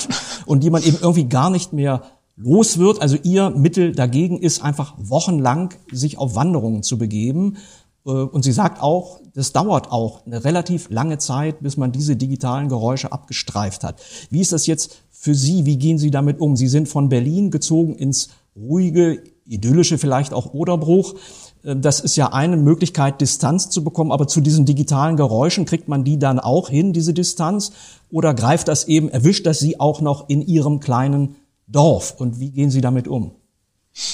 und 0.47 0.63
die 0.63 0.71
man 0.71 0.82
eben 0.82 0.97
irgendwie 0.99 1.25
gar 1.25 1.51
nicht 1.51 1.71
mehr 1.71 2.01
los 2.36 2.80
wird. 2.80 3.04
Also 3.04 3.17
ihr 3.21 3.51
Mittel 3.51 3.93
dagegen 3.93 4.39
ist 4.39 4.63
einfach 4.63 4.95
wochenlang 4.97 5.75
sich 5.91 6.17
auf 6.17 6.36
Wanderungen 6.36 6.82
zu 6.82 6.97
begeben. 6.97 7.58
Äh, 8.05 8.09
und 8.09 8.43
sie 8.43 8.51
sagt 8.51 8.81
auch, 8.81 9.19
das 9.33 9.51
dauert 9.51 9.91
auch 9.91 10.25
eine 10.25 10.43
relativ 10.43 10.89
lange 10.89 11.17
Zeit, 11.17 11.61
bis 11.61 11.77
man 11.77 11.91
diese 11.91 12.15
digitalen 12.15 12.69
Geräusche 12.69 13.11
abgestreift 13.11 13.83
hat. 13.83 14.01
Wie 14.29 14.41
ist 14.41 14.53
das 14.53 14.67
jetzt 14.67 15.01
für 15.11 15.35
Sie? 15.35 15.65
Wie 15.65 15.77
gehen 15.77 15.97
Sie 15.97 16.11
damit 16.11 16.39
um? 16.39 16.55
Sie 16.55 16.67
sind 16.67 16.87
von 16.87 17.09
Berlin 17.09 17.51
gezogen 17.51 17.95
ins 17.95 18.29
ruhige, 18.55 19.21
idyllische 19.45 19.97
vielleicht 19.97 20.33
auch 20.33 20.53
Oderbruch. 20.53 21.15
Äh, 21.63 21.75
das 21.75 21.99
ist 21.99 22.15
ja 22.15 22.31
eine 22.31 22.57
Möglichkeit, 22.57 23.21
Distanz 23.21 23.69
zu 23.69 23.83
bekommen, 23.83 24.11
aber 24.11 24.27
zu 24.27 24.41
diesen 24.41 24.65
digitalen 24.65 25.17
Geräuschen 25.17 25.65
kriegt 25.65 25.87
man 25.87 26.03
die 26.03 26.19
dann 26.19 26.39
auch 26.39 26.69
hin, 26.69 26.93
diese 26.93 27.13
Distanz? 27.13 27.71
Oder 28.11 28.33
greift 28.33 28.67
das 28.67 28.87
eben, 28.87 29.09
erwischt 29.09 29.45
das 29.45 29.59
Sie 29.59 29.79
auch 29.79 30.01
noch 30.01 30.29
in 30.29 30.41
Ihrem 30.41 30.79
kleinen 30.79 31.35
Dorf? 31.67 32.15
Und 32.19 32.39
wie 32.39 32.51
gehen 32.51 32.69
Sie 32.69 32.81
damit 32.81 33.07
um? 33.07 33.31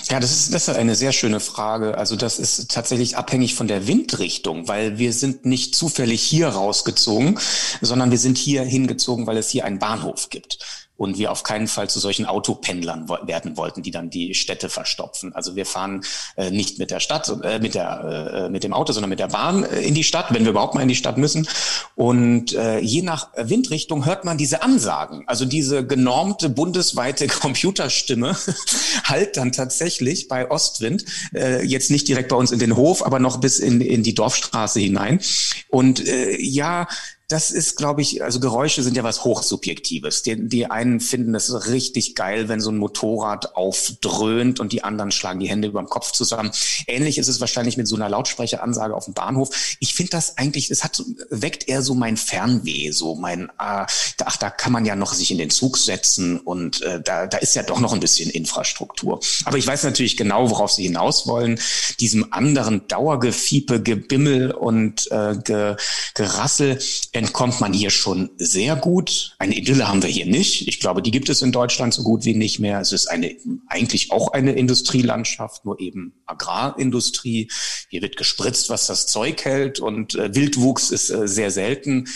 Ja, 0.10 0.20
das 0.20 0.32
ist, 0.32 0.54
das 0.54 0.68
ist 0.68 0.76
eine 0.76 0.96
sehr 0.96 1.12
schöne 1.12 1.40
Frage. 1.40 1.98
Also 1.98 2.16
das 2.16 2.38
ist 2.38 2.70
tatsächlich 2.70 3.18
abhängig 3.18 3.56
von 3.56 3.68
der 3.68 3.88
Windrichtung, 3.88 4.68
weil 4.68 5.00
wir 5.00 5.12
sind 5.12 5.46
nicht 5.46 5.74
zufällig 5.74 6.22
hier 6.22 6.50
rausgezogen, 6.50 7.40
sondern 7.82 8.12
wir 8.12 8.20
sind 8.20 8.38
hier 8.38 8.64
hingezogen, 8.64 9.26
weil 9.26 9.38
es 9.38 9.50
hier 9.50 9.66
einen 9.66 9.80
Bahnhof 9.80 10.30
gibt 10.30 10.60
und 11.02 11.18
wir 11.18 11.32
auf 11.32 11.42
keinen 11.42 11.68
Fall 11.68 11.90
zu 11.90 12.00
solchen 12.00 12.28
Autopendlern 12.28 13.10
werden 13.24 13.58
wollten, 13.58 13.82
die 13.82 13.90
dann 13.90 14.12
die 14.12 14.36
Städte 14.36 14.70
verstopfen. 14.70 15.34
Also 15.34 15.56
wir 15.56 15.66
fahren 15.66 16.04
äh, 16.38 16.52
nicht 16.52 16.78
mit 16.78 16.92
der 16.92 17.00
Stadt, 17.00 17.28
äh, 17.42 17.58
mit 17.58 17.74
der, 17.74 18.46
äh, 18.46 18.50
mit 18.52 18.64
dem 18.64 18.72
Auto, 18.72 18.94
sondern 18.94 19.10
mit 19.10 19.18
der 19.18 19.30
Bahn 19.30 19.64
äh, 19.64 19.82
in 19.82 19.96
die 19.96 20.04
Stadt, 20.04 20.28
wenn 20.30 20.44
wir 20.44 20.52
überhaupt 20.52 20.76
mal 20.76 20.84
in 20.84 20.88
die 20.88 20.96
Stadt 20.96 21.18
müssen. 21.18 21.48
Und 21.96 22.54
äh, 22.54 22.78
je 22.82 23.02
nach 23.02 23.30
Windrichtung 23.36 24.06
hört 24.06 24.26
man 24.26 24.38
diese 24.38 24.62
Ansagen, 24.62 25.24
also 25.26 25.46
diese 25.46 25.84
genormte 25.88 26.50
bundesweite 26.50 27.26
Computerstimme 27.42 28.38
halt 29.04 29.38
dann 29.38 29.52
tatsächlich 29.52 30.28
bei 30.28 30.52
Ostwind 30.52 31.06
äh, 31.34 31.66
jetzt 31.66 31.90
nicht 31.90 32.08
direkt 32.10 32.30
bei 32.30 32.36
uns 32.36 32.52
in 32.52 32.60
den 32.60 32.76
Hof, 32.76 33.04
aber 33.04 33.18
noch 33.18 33.40
bis 33.40 33.58
in, 33.58 33.82
in 33.82 34.04
die 34.04 34.14
Dorfstraße 34.14 34.80
hinein. 34.80 35.20
Und 35.68 36.04
ja, 36.38 36.88
das 37.32 37.50
ist, 37.50 37.78
glaube 37.78 38.02
ich, 38.02 38.22
also 38.24 38.42
Geräusche 38.42 38.84
sind 38.84 38.98
ja 38.98 39.04
was 39.04 39.24
Hochsubjektives. 39.24 40.22
Die, 40.24 40.50
die 40.50 40.66
einen 40.70 41.00
finden 41.00 41.34
es 41.34 41.68
richtig 41.68 42.16
geil, 42.16 42.50
wenn 42.50 42.60
so 42.60 42.72
ein 42.72 42.78
Motorrad 42.78 43.56
aufdröhnt 43.56 44.60
und 44.60 44.74
die 44.74 44.84
anderen 44.84 45.12
schlagen 45.12 45.40
die 45.40 45.48
Hände 45.48 45.70
über 45.70 45.82
dem 45.82 45.88
Kopf 45.88 46.12
zusammen. 46.12 46.52
Ähnlich 46.88 47.18
ist 47.18 47.30
es 47.30 47.40
wahrscheinlich 47.40 47.78
mit 47.78 47.88
so 47.88 47.96
einer 47.96 48.10
Lautsprecheransage 48.10 48.94
auf 48.94 49.06
dem 49.06 49.14
Bahnhof. 49.14 49.78
Ich 49.80 49.96
finde 49.96 50.12
das 50.12 50.38
eigentlich, 50.38 50.70
es 50.72 50.84
hat 50.84 51.02
weckt 51.30 51.70
eher 51.70 51.82
so 51.82 51.96
mein 51.96 52.18
Fernweh, 52.18 52.92
so 52.92 53.16
mein, 53.16 53.50
ah, 53.58 53.88
ach, 54.26 54.38
da 54.38 54.50
kann 54.50 54.74
man 54.74 54.86
ja 54.86 54.98
noch 54.98 55.14
sich 55.14 55.32
in 55.32 55.38
den 55.38 55.50
Zug 55.50 55.78
setzen 55.78 56.38
und 56.38 56.82
äh, 56.82 57.02
da, 57.02 57.28
da 57.28 57.38
ist 57.38 57.56
ja 57.56 57.64
doch 57.64 57.80
noch 57.80 57.94
ein 57.94 58.02
bisschen 58.02 58.30
Infrastruktur. 58.30 59.22
Aber 59.46 59.58
ich 59.58 59.66
weiß 59.66 59.84
natürlich 59.84 60.18
genau, 60.18 60.50
worauf 60.50 60.72
Sie 60.72 60.84
hinaus 60.84 61.28
wollen. 61.28 61.60
Diesem 62.02 62.34
anderen 62.34 62.88
Dauergefiepe, 62.90 63.82
Gebimmel 63.82 64.52
und 64.52 65.10
äh, 65.12 65.38
Ge, 65.38 65.78
Gerassel 66.14 66.80
entkommt 67.22 67.62
man 67.62 67.72
hier 67.72 67.92
schon 67.92 68.32
sehr 68.38 68.76
gut. 68.76 69.36
Eine 69.38 69.56
Idylle 69.56 69.88
haben 69.88 70.02
wir 70.02 70.10
hier 70.10 70.26
nicht. 70.26 70.68
Ich 70.68 70.80
glaube, 70.80 71.04
die 71.04 71.12
gibt 71.12 71.30
es 71.30 71.44
in 71.44 71.52
Deutschland 71.52 71.94
so 71.94 72.02
gut 72.02 72.26
wie 72.26 72.34
nicht 72.34 72.58
mehr. 72.58 72.80
Es 72.80 72.92
ist 72.92 73.06
eine, 73.06 73.38
eigentlich 73.68 74.12
auch 74.12 74.30
eine 74.30 74.54
Industrielandschaft, 74.54 75.64
nur 75.64 75.80
eben 75.80 76.14
Agrarindustrie. 76.26 77.52
Hier 77.90 78.02
wird 78.02 78.18
gespritzt, 78.18 78.70
was 78.70 78.88
das 78.88 79.06
Zeug 79.06 79.46
hält 79.46 79.80
und 79.80 80.16
äh, 80.16 80.34
Wildwuchs 80.34 80.90
ist 80.90 81.12
äh, 81.12 81.28
sehr 81.28 81.52
selten. 81.52 82.08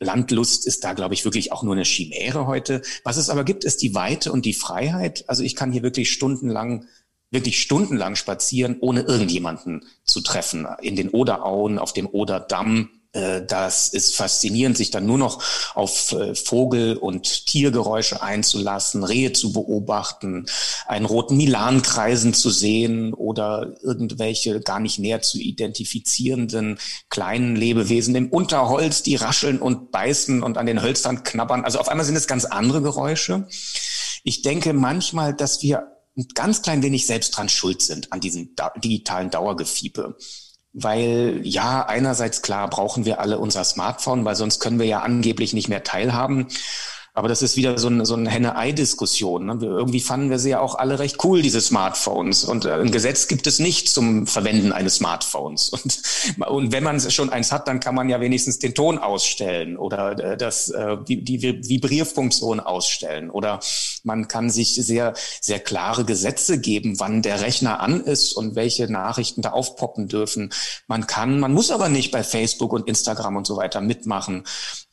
Landlust 0.00 0.66
ist 0.66 0.82
da, 0.82 0.92
glaube 0.92 1.14
ich, 1.14 1.24
wirklich 1.24 1.52
auch 1.52 1.62
nur 1.62 1.74
eine 1.74 1.84
Chimäre 1.84 2.48
heute. 2.48 2.82
Was 3.04 3.16
es 3.16 3.30
aber 3.30 3.44
gibt, 3.44 3.64
ist 3.64 3.80
die 3.80 3.94
Weite 3.94 4.32
und 4.32 4.44
die 4.44 4.54
Freiheit. 4.54 5.24
Also 5.28 5.44
ich 5.44 5.54
kann 5.54 5.70
hier 5.70 5.84
wirklich 5.84 6.10
stundenlang 6.10 6.86
wirklich 7.30 7.60
stundenlang 7.60 8.16
spazieren, 8.16 8.78
ohne 8.80 9.02
irgendjemanden 9.02 9.84
zu 10.04 10.22
treffen. 10.22 10.66
In 10.80 10.96
den 10.96 11.10
Oderauen, 11.10 11.78
auf 11.78 11.92
dem 11.92 12.06
Oderdamm, 12.06 12.88
das 13.46 13.88
ist 13.88 14.16
faszinierend, 14.16 14.76
sich 14.76 14.90
dann 14.90 15.06
nur 15.06 15.18
noch 15.18 15.42
auf 15.74 16.12
äh, 16.12 16.34
Vogel- 16.34 16.96
und 16.96 17.46
Tiergeräusche 17.46 18.22
einzulassen, 18.22 19.04
Rehe 19.04 19.32
zu 19.32 19.52
beobachten, 19.52 20.46
einen 20.86 21.06
roten 21.06 21.36
Milan 21.36 21.82
kreisen 21.82 22.34
zu 22.34 22.50
sehen 22.50 23.14
oder 23.14 23.74
irgendwelche 23.82 24.60
gar 24.60 24.80
nicht 24.80 24.98
näher 24.98 25.22
zu 25.22 25.38
identifizierenden 25.38 26.78
kleinen 27.08 27.56
Lebewesen 27.56 28.14
im 28.14 28.28
Unterholz, 28.28 29.02
die 29.02 29.16
rascheln 29.16 29.60
und 29.60 29.90
beißen 29.90 30.42
und 30.42 30.58
an 30.58 30.66
den 30.66 30.82
Hölzern 30.82 31.24
knabbern. 31.24 31.64
Also 31.64 31.78
auf 31.78 31.88
einmal 31.88 32.06
sind 32.06 32.16
es 32.16 32.26
ganz 32.26 32.44
andere 32.44 32.82
Geräusche. 32.82 33.48
Ich 34.24 34.42
denke 34.42 34.72
manchmal, 34.72 35.34
dass 35.34 35.62
wir 35.62 35.98
ein 36.16 36.26
ganz 36.34 36.62
klein 36.62 36.82
wenig 36.82 37.06
selbst 37.06 37.36
dran 37.36 37.48
schuld 37.48 37.80
sind 37.80 38.12
an 38.12 38.20
diesem 38.20 38.50
digitalen 38.82 39.30
Dauergefiepe 39.30 40.16
weil 40.72 41.40
ja, 41.42 41.86
einerseits 41.86 42.42
klar 42.42 42.68
brauchen 42.68 43.04
wir 43.04 43.20
alle 43.20 43.38
unser 43.38 43.64
Smartphone, 43.64 44.24
weil 44.24 44.36
sonst 44.36 44.60
können 44.60 44.78
wir 44.78 44.86
ja 44.86 45.00
angeblich 45.00 45.52
nicht 45.54 45.68
mehr 45.68 45.82
teilhaben. 45.82 46.48
Aber 47.18 47.26
das 47.26 47.42
ist 47.42 47.56
wieder 47.56 47.76
so 47.78 47.88
eine, 47.88 48.06
so 48.06 48.14
eine 48.14 48.30
Henne-Ei-Diskussion. 48.30 49.46
Ne? 49.46 49.58
Irgendwie 49.60 49.98
fanden 49.98 50.30
wir 50.30 50.38
sie 50.38 50.50
ja 50.50 50.60
auch 50.60 50.76
alle 50.76 51.00
recht 51.00 51.24
cool, 51.24 51.42
diese 51.42 51.60
Smartphones. 51.60 52.44
Und 52.44 52.64
äh, 52.64 52.74
ein 52.74 52.92
Gesetz 52.92 53.26
gibt 53.26 53.48
es 53.48 53.58
nicht 53.58 53.88
zum 53.88 54.28
Verwenden 54.28 54.70
eines 54.70 54.94
Smartphones. 54.94 55.70
Und, 56.38 56.46
und 56.46 56.72
wenn 56.72 56.84
man 56.84 57.00
schon 57.00 57.30
eins 57.30 57.50
hat, 57.50 57.66
dann 57.66 57.80
kann 57.80 57.94
man 57.94 58.08
ja 58.08 58.20
wenigstens 58.20 58.60
den 58.60 58.74
Ton 58.74 58.98
ausstellen 58.98 59.76
oder 59.76 60.12
äh, 60.18 60.36
das, 60.36 60.70
äh, 60.70 60.96
die, 61.08 61.24
die 61.24 61.42
Vibrierfunktion 61.42 62.60
ausstellen. 62.60 63.30
Oder 63.30 63.58
man 64.04 64.28
kann 64.28 64.50
sich 64.50 64.74
sehr, 64.74 65.14
sehr 65.40 65.58
klare 65.58 66.04
Gesetze 66.04 66.60
geben, 66.60 67.00
wann 67.00 67.22
der 67.22 67.40
Rechner 67.40 67.80
an 67.80 68.04
ist 68.04 68.32
und 68.32 68.54
welche 68.54 68.90
Nachrichten 68.92 69.42
da 69.42 69.50
aufpoppen 69.50 70.06
dürfen. 70.06 70.52
Man 70.86 71.08
kann, 71.08 71.40
man 71.40 71.52
muss 71.52 71.72
aber 71.72 71.88
nicht 71.88 72.12
bei 72.12 72.22
Facebook 72.22 72.72
und 72.72 72.86
Instagram 72.86 73.36
und 73.36 73.46
so 73.46 73.56
weiter 73.56 73.80
mitmachen. 73.80 74.44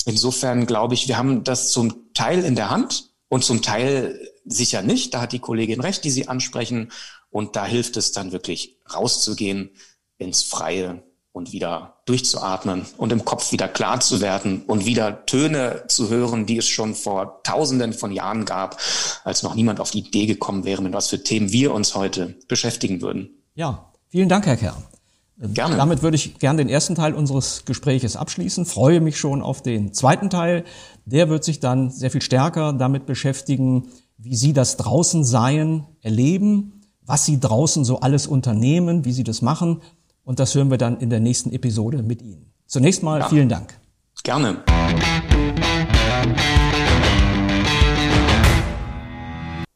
Insofern 0.06 0.65
glaube 0.65 0.94
ich, 0.94 1.08
wir 1.08 1.18
haben 1.18 1.44
das 1.44 1.72
zum 1.72 2.13
Teil 2.13 2.44
in 2.44 2.56
der 2.56 2.70
Hand 2.70 3.10
und 3.28 3.44
zum 3.44 3.62
Teil 3.62 4.20
sicher 4.46 4.82
nicht. 4.82 5.13
Da 5.13 5.22
hat 5.22 5.34
die 5.34 5.39
Kollegin 5.39 5.82
recht, 5.82 6.04
die 6.04 6.12
Sie 6.12 6.28
ansprechen. 6.28 6.91
Und 7.30 7.56
da 7.56 7.65
hilft 7.65 7.98
es 7.98 8.12
dann 8.12 8.32
wirklich 8.32 8.78
rauszugehen 8.94 9.72
ins 10.18 10.44
Freie 10.44 11.04
und 11.34 11.52
wieder 11.52 11.98
durchzuatmen 12.06 12.86
und 12.96 13.12
im 13.12 13.26
Kopf 13.26 13.52
wieder 13.52 13.68
klar 13.68 14.00
zu 14.00 14.22
werden 14.22 14.63
und 14.68 14.86
wieder 14.86 15.26
Töne 15.26 15.84
zu 15.89 16.10
hören, 16.10 16.46
die 16.46 16.58
es 16.58 16.68
schon 16.68 16.96
vor 16.96 17.41
tausenden 17.44 17.91
von 17.91 18.13
Jahren 18.13 18.46
gab, 18.46 18.80
als 19.26 19.44
noch 19.44 19.54
niemand 19.54 19.82
auf 19.82 19.91
die 19.91 20.00
Idee 20.00 20.28
gekommen 20.28 20.63
wäre, 20.63 20.82
mit 20.82 20.94
was 20.94 21.10
für 21.10 21.22
Themen 21.22 21.52
wir 21.52 21.74
uns 21.74 21.94
heute 21.94 22.38
beschäftigen 22.48 23.02
würden. 23.02 23.44
Ja, 23.54 23.91
vielen 24.08 24.30
Dank, 24.30 24.46
Herr 24.46 24.56
Kern. 24.56 24.82
Gerne. 25.38 25.76
Damit 25.76 26.02
würde 26.02 26.15
ich 26.15 26.39
gerne 26.39 26.58
den 26.58 26.69
ersten 26.69 26.95
Teil 26.95 27.13
unseres 27.13 27.65
Gespräches 27.65 28.15
abschließen. 28.15 28.65
Freue 28.65 29.02
mich 29.02 29.19
schon 29.19 29.41
auf 29.41 29.62
den 29.62 29.93
zweiten 29.93 30.30
Teil. 30.30 30.63
Der 31.06 31.30
wird 31.30 31.43
sich 31.43 31.60
dann 31.60 31.89
sehr 31.89 32.10
viel 32.10 32.21
stärker 32.21 32.71
damit 32.71 33.06
beschäftigen, 33.06 33.89
wie 34.17 34.36
Sie 34.36 34.54
das 34.54 34.78
Draußensein 34.78 35.86
erleben, 36.02 36.82
was 37.02 37.26
Sie 37.26 37.39
draußen 37.39 37.84
so 37.84 38.00
alles 38.00 38.28
unternehmen, 38.28 39.04
wie 39.04 39.12
Sie 39.12 39.26
das 39.26 39.41
machen. 39.41 39.82
Und 40.24 40.39
das 40.39 40.56
hören 40.56 40.71
wir 40.71 40.78
dann 40.78 41.00
in 41.00 41.10
der 41.10 41.19
nächsten 41.19 41.52
Episode 41.52 42.02
mit 42.02 42.21
Ihnen. 42.21 42.54
Zunächst 42.65 43.04
mal 43.04 43.19
ja. 43.19 43.28
vielen 43.28 43.50
Dank. 43.50 43.78
Gerne. 44.24 44.63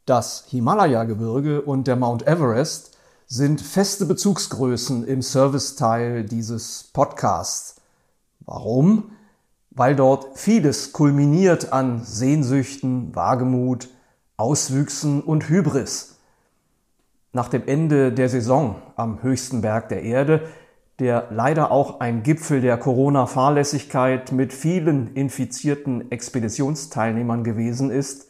Das 0.06 0.46
Himalaya-Gebirge 0.50 1.62
und 1.62 1.86
der 1.86 1.98
Mount 1.98 2.26
Everest 2.26 2.89
sind 3.30 3.62
feste 3.62 4.06
Bezugsgrößen 4.06 5.08
im 5.08 5.22
Serviceteil 5.22 6.26
dieses 6.26 6.90
Podcasts. 6.92 7.78
Warum? 8.42 9.12
weil 9.80 9.96
dort 9.96 10.38
vieles 10.38 10.92
kulminiert 10.92 11.72
an 11.72 12.04
Sehnsüchten, 12.04 13.16
Wagemut, 13.16 13.88
Auswüchsen 14.36 15.22
und 15.22 15.48
Hybris. 15.48 16.20
Nach 17.32 17.48
dem 17.48 17.66
Ende 17.66 18.12
der 18.12 18.28
Saison 18.28 18.76
am 18.98 19.24
höchsten 19.24 19.62
Berg 19.62 19.88
der 19.88 20.04
Erde, 20.04 20.50
der 21.00 21.28
leider 21.30 21.72
auch 21.72 22.02
ein 22.02 22.24
Gipfel 22.24 22.60
der 22.60 22.78
Corona-Fahrlässigkeit 22.78 24.34
mit 24.34 24.52
vielen 24.52 25.14
infizierten 25.14 26.12
Expeditionsteilnehmern 26.12 27.46
gewesen 27.46 27.90
ist, 27.90 28.28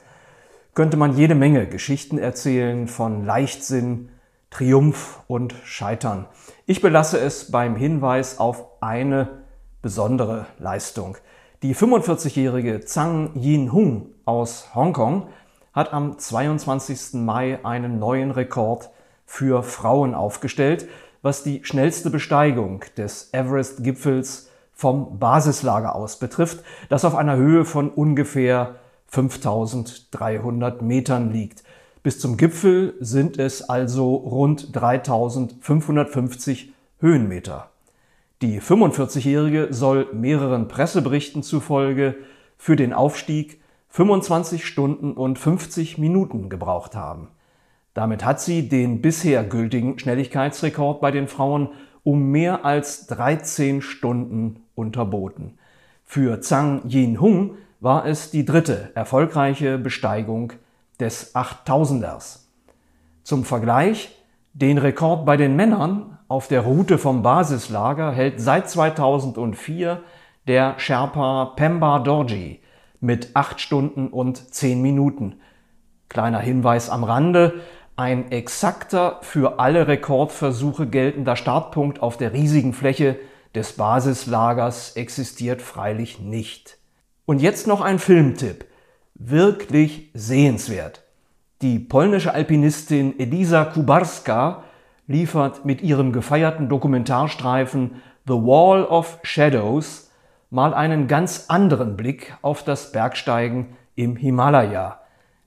könnte 0.76 0.98
man 0.98 1.18
jede 1.18 1.34
Menge 1.34 1.66
Geschichten 1.66 2.20
erzählen 2.20 2.88
von 2.88 3.26
Leichtsinn, 3.26 4.10
Triumph 4.50 5.22
und 5.28 5.54
Scheitern. 5.64 6.26
Ich 6.66 6.82
belasse 6.82 7.20
es 7.20 7.52
beim 7.52 7.76
Hinweis 7.76 8.40
auf 8.40 8.66
eine 8.82 9.44
besondere 9.82 10.48
Leistung. 10.58 11.18
Die 11.62 11.76
45-jährige 11.76 12.82
Zhang 12.82 13.32
Yin-hung 13.36 14.08
aus 14.26 14.74
Hongkong 14.74 15.28
hat 15.74 15.94
am 15.94 16.18
22. 16.18 17.14
Mai 17.14 17.60
einen 17.64 18.00
neuen 18.00 18.32
Rekord 18.32 18.90
für 19.26 19.62
Frauen 19.62 20.16
aufgestellt, 20.16 20.88
was 21.22 21.44
die 21.44 21.64
schnellste 21.64 22.10
Besteigung 22.10 22.84
des 22.98 23.30
Everest-Gipfels 23.34 24.50
vom 24.74 25.20
Basislager 25.20 25.96
aus 25.96 26.18
betrifft, 26.18 26.64
das 26.88 27.06
auf 27.06 27.16
einer 27.16 27.36
Höhe 27.36 27.66
von 27.66 27.90
ungefähr 27.90 28.76
5300 29.08 30.82
Metern 30.82 31.32
liegt. 31.32 31.64
Bis 32.02 32.18
zum 32.20 32.38
Gipfel 32.38 32.96
sind 33.02 33.38
es 33.38 33.70
also 33.70 34.16
rund 34.16 34.74
3550 34.74 36.72
Höhenmeter. 37.00 37.72
Die 38.42 38.62
45-Jährige 38.62 39.68
soll 39.72 40.08
mehreren 40.14 40.70
Presseberichten 40.70 41.44
zufolge 41.44 42.16
für 42.58 42.78
den 42.78 42.94
Aufstieg 42.94 43.60
25 43.90 44.66
Stunden 44.66 45.12
und 45.12 45.40
50 45.40 45.98
Minuten 45.98 46.50
gebraucht 46.50 46.96
haben. 46.96 47.28
Damit 47.94 48.24
hat 48.24 48.40
sie 48.40 48.70
den 48.70 49.02
bisher 49.02 49.44
gültigen 49.44 50.00
Schnelligkeitsrekord 50.00 51.02
bei 51.02 51.12
den 51.12 51.28
Frauen 51.28 51.70
um 52.04 52.32
mehr 52.32 52.64
als 52.64 53.08
13 53.08 53.82
Stunden 53.82 54.64
unterboten. 54.74 55.58
Für 56.06 56.40
Zhang 56.40 56.88
Yin-hung 56.88 57.56
war 57.82 58.06
es 58.06 58.32
die 58.32 58.46
dritte 58.46 58.92
erfolgreiche 58.96 59.78
Besteigung 59.78 60.54
des 61.00 61.36
8000ers. 61.36 62.48
Zum 63.24 63.46
Vergleich, 63.46 64.16
den 64.54 64.78
Rekord 64.78 65.26
bei 65.26 65.38
den 65.38 65.56
Männern 65.56 66.18
auf 66.28 66.48
der 66.48 66.62
Route 66.62 66.98
vom 66.98 67.22
Basislager 67.22 68.12
hält 68.12 68.42
seit 68.42 68.70
2004 68.70 70.02
der 70.48 70.76
Sherpa 70.78 71.54
Pemba 71.56 72.00
Dorji 72.00 72.62
mit 73.00 73.36
8 73.36 73.60
Stunden 73.60 74.08
und 74.08 74.54
10 74.54 74.82
Minuten. 74.82 75.40
Kleiner 76.10 76.40
Hinweis 76.40 76.90
am 76.90 77.04
Rande, 77.04 77.62
ein 77.96 78.32
exakter 78.32 79.20
für 79.22 79.60
alle 79.60 79.88
Rekordversuche 79.88 80.88
geltender 80.88 81.36
Startpunkt 81.36 82.02
auf 82.02 82.18
der 82.18 82.34
riesigen 82.34 82.74
Fläche 82.74 83.18
des 83.56 83.74
Basislagers 83.74 84.96
existiert 84.96 85.62
freilich 85.62 86.20
nicht. 86.20 86.78
Und 87.26 87.42
jetzt 87.42 87.68
noch 87.68 87.82
ein 87.82 88.00
Filmtipp 88.00 88.66
wirklich 89.20 90.10
sehenswert. 90.14 91.04
Die 91.62 91.78
polnische 91.78 92.34
Alpinistin 92.34 93.20
Elisa 93.20 93.66
Kubarska 93.66 94.64
liefert 95.08 95.66
mit 95.66 95.82
ihrem 95.82 96.14
gefeierten 96.14 96.70
Dokumentarstreifen 96.70 98.02
The 98.26 98.34
Wall 98.34 98.86
of 98.86 99.20
Shadows 99.24 100.10
mal 100.50 100.74
einen 100.74 101.08
ganz 101.08 101.46
anderen 101.50 101.98
Blick 101.98 102.34
auf 102.42 102.64
das 102.64 102.92
Bergsteigen 102.92 103.76
im 103.96 104.16
Himalaya. 104.16 105.02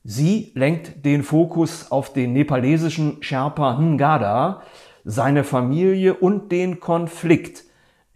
Sie 0.05 0.53
lenkt 0.55 1.05
den 1.07 1.23
Fokus 1.23 1.91
auf 1.91 2.13
den 2.13 2.33
nepalesischen 2.35 3.23
Sherpa 3.23 3.79
Ngada, 3.81 4.63
seine 5.05 5.45
Familie 5.45 6.15
und 6.15 6.53
den 6.53 6.79
Konflikt, 6.79 7.65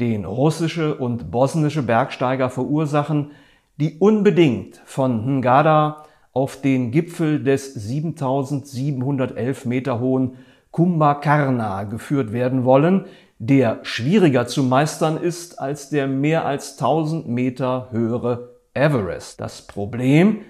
den 0.00 0.24
russische 0.24 0.96
und 0.96 1.30
bosnische 1.30 1.82
Bergsteiger 1.82 2.50
verursachen, 2.50 3.30
die 3.78 3.98
unbedingt 3.98 4.80
von 4.84 5.40
Ngada 5.40 6.04
auf 6.32 6.60
den 6.60 6.90
Gipfel 6.90 7.42
des 7.42 7.74
7711 7.74 9.64
Meter 9.64 10.00
hohen 10.00 10.36
Kumbhakarna 10.70 11.84
geführt 11.84 12.32
werden 12.32 12.64
wollen, 12.64 13.06
der 13.38 13.80
schwieriger 13.82 14.46
zu 14.46 14.62
meistern 14.62 15.16
ist 15.16 15.58
als 15.58 15.90
der 15.90 16.06
mehr 16.06 16.44
als 16.44 16.72
1000 16.72 17.28
Meter 17.28 17.88
höhere 17.90 18.50
Everest. 18.74 19.40
Das 19.40 19.66
Problem, 19.66 20.40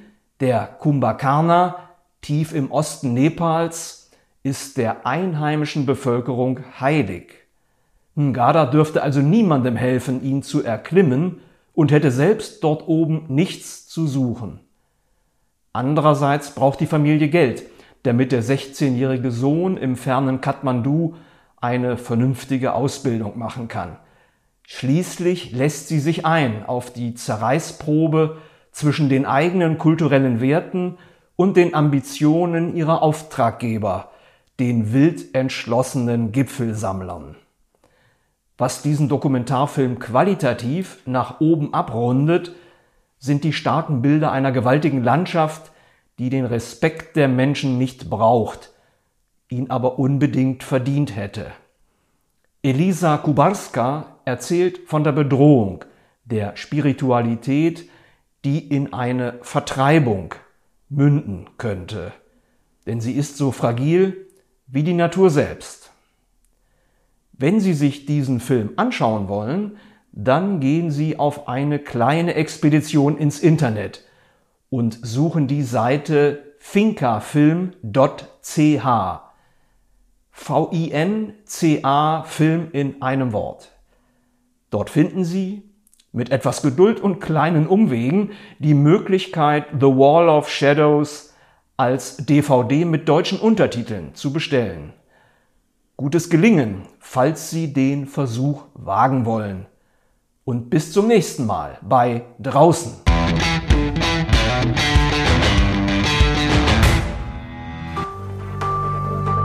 der 0.41 0.67
Kumbhakarna 0.67 1.77
tief 2.21 2.53
im 2.53 2.71
Osten 2.71 3.15
Nepals 3.15 4.11
ist 4.43 4.77
der 4.79 5.07
einheimischen 5.07 5.87
Bevölkerung 5.87 6.61
heilig. 6.81 7.33
Ngada 8.17 8.67
dürfte 8.67 9.03
also 9.03 9.21
niemandem 9.21 9.77
helfen, 9.77 10.23
ihn 10.23 10.43
zu 10.43 10.65
erklimmen, 10.65 11.41
und 11.77 11.93
hätte 11.93 12.11
selbst 12.11 12.65
dort 12.65 12.89
oben 12.89 13.27
nichts 13.29 13.87
zu 13.87 14.09
suchen. 14.09 14.61
Andererseits 15.75 16.55
braucht 16.55 16.81
die 16.81 16.87
Familie 16.87 17.29
Geld, 17.29 17.65
damit 18.03 18.33
der 18.33 18.43
16-jährige 18.43 19.31
Sohn 19.31 19.77
im 19.77 19.97
fernen 19.97 20.41
Kathmandu 20.41 21.15
eine 21.61 21.99
vernünftige 21.99 22.73
Ausbildung 22.73 23.39
machen 23.39 23.69
kann. 23.69 23.99
Schließlich 24.63 25.53
lässt 25.53 25.89
sie 25.89 26.01
sich 26.01 26.25
ein 26.25 26.65
auf 26.65 26.93
die 26.93 27.15
Zerreißprobe 27.15 28.39
zwischen 28.73 29.11
den 29.11 29.27
eigenen 29.27 29.77
kulturellen 29.77 30.41
Werten 30.41 30.97
und 31.37 31.59
den 31.59 31.75
Ambitionen 31.75 32.75
ihrer 32.75 33.03
Auftraggeber, 33.03 34.13
den 34.59 34.95
wild 34.95 35.35
entschlossenen 35.35 36.33
Gipfelsammlern. 36.33 37.37
Was 38.59 38.83
diesen 38.83 39.09
Dokumentarfilm 39.09 39.99
qualitativ 39.99 41.03
nach 41.05 41.41
oben 41.41 41.75
abrundet, 41.75 42.55
sind 43.19 43.45
die 43.45 43.53
starken 43.53 44.03
Bilder 44.03 44.33
einer 44.33 44.53
gewaltigen 44.53 45.03
Landschaft, 45.03 45.73
die 46.19 46.31
den 46.31 46.47
Respekt 46.47 47.17
der 47.17 47.29
Menschen 47.29 47.77
nicht 47.77 48.09
braucht, 48.09 48.73
ihn 49.49 49.71
aber 49.71 49.99
unbedingt 49.99 50.63
verdient 50.63 51.15
hätte. 51.15 51.53
Elisa 52.63 53.19
Kubarska 53.19 54.17
erzählt 54.25 54.89
von 54.89 55.05
der 55.05 55.13
Bedrohung 55.13 55.85
der 56.25 56.57
Spiritualität, 56.57 57.89
die 58.45 58.59
in 58.59 58.93
eine 58.93 59.39
Vertreibung 59.43 60.35
münden 60.89 61.49
könnte, 61.59 62.13
denn 62.87 63.01
sie 63.01 63.13
ist 63.13 63.37
so 63.37 63.53
fragil 63.53 64.27
wie 64.67 64.83
die 64.83 64.95
Natur 64.95 65.31
selbst. 65.31 65.86
Wenn 67.39 67.61
Sie 67.61 67.75
sich 67.75 68.07
diesen 68.07 68.41
Film 68.41 68.71
anschauen 68.77 69.29
wollen, 69.29 69.77
dann 70.13 70.61
gehen 70.61 70.91
Sie 70.91 71.19
auf 71.19 71.49
eine 71.49 71.79
kleine 71.79 72.35
Expedition 72.35 73.19
ins 73.19 73.41
Internet 73.41 74.05
und 74.71 74.99
suchen 75.03 75.47
die 75.47 75.63
Seite 75.63 76.55
fincafilm.ch. 76.59 77.77
V-I-N-C-A 80.31 82.23
Film 82.25 82.69
in 82.73 83.03
einem 83.03 83.33
Wort. 83.33 83.73
Dort 84.71 84.91
finden 84.91 85.25
Sie 85.25 85.63
mit 86.13 86.31
etwas 86.31 86.63
Geduld 86.63 87.01
und 87.01 87.21
kleinen 87.21 87.67
Umwegen 87.67 88.31
die 88.59 88.75
Möglichkeit, 88.75 89.67
The 89.79 89.87
Wall 89.87 90.29
of 90.31 90.49
Shadows 90.49 91.35
als 91.77 92.17
DVD 92.17 92.87
mit 92.87 93.09
deutschen 93.09 93.39
Untertiteln 93.39 94.15
zu 94.15 94.33
bestellen. 94.33 94.95
Gutes 95.99 96.29
Gelingen, 96.29 96.83
falls 96.99 97.49
Sie 97.49 97.73
den 97.73 98.07
Versuch 98.07 98.65
wagen 98.75 99.25
wollen. 99.25 99.65
Und 100.45 100.69
bis 100.69 100.93
zum 100.93 101.07
nächsten 101.07 101.47
Mal 101.47 101.79
bei 101.81 102.27
Draußen. 102.39 102.93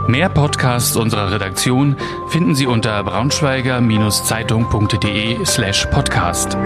Mehr 0.08 0.28
Podcasts 0.28 0.94
unserer 0.94 1.32
Redaktion 1.32 1.96
finden 2.28 2.54
Sie 2.54 2.66
unter 2.66 3.02
braunschweiger-zeitung.de 3.02 5.46
slash 5.46 5.86
podcast. 5.86 6.58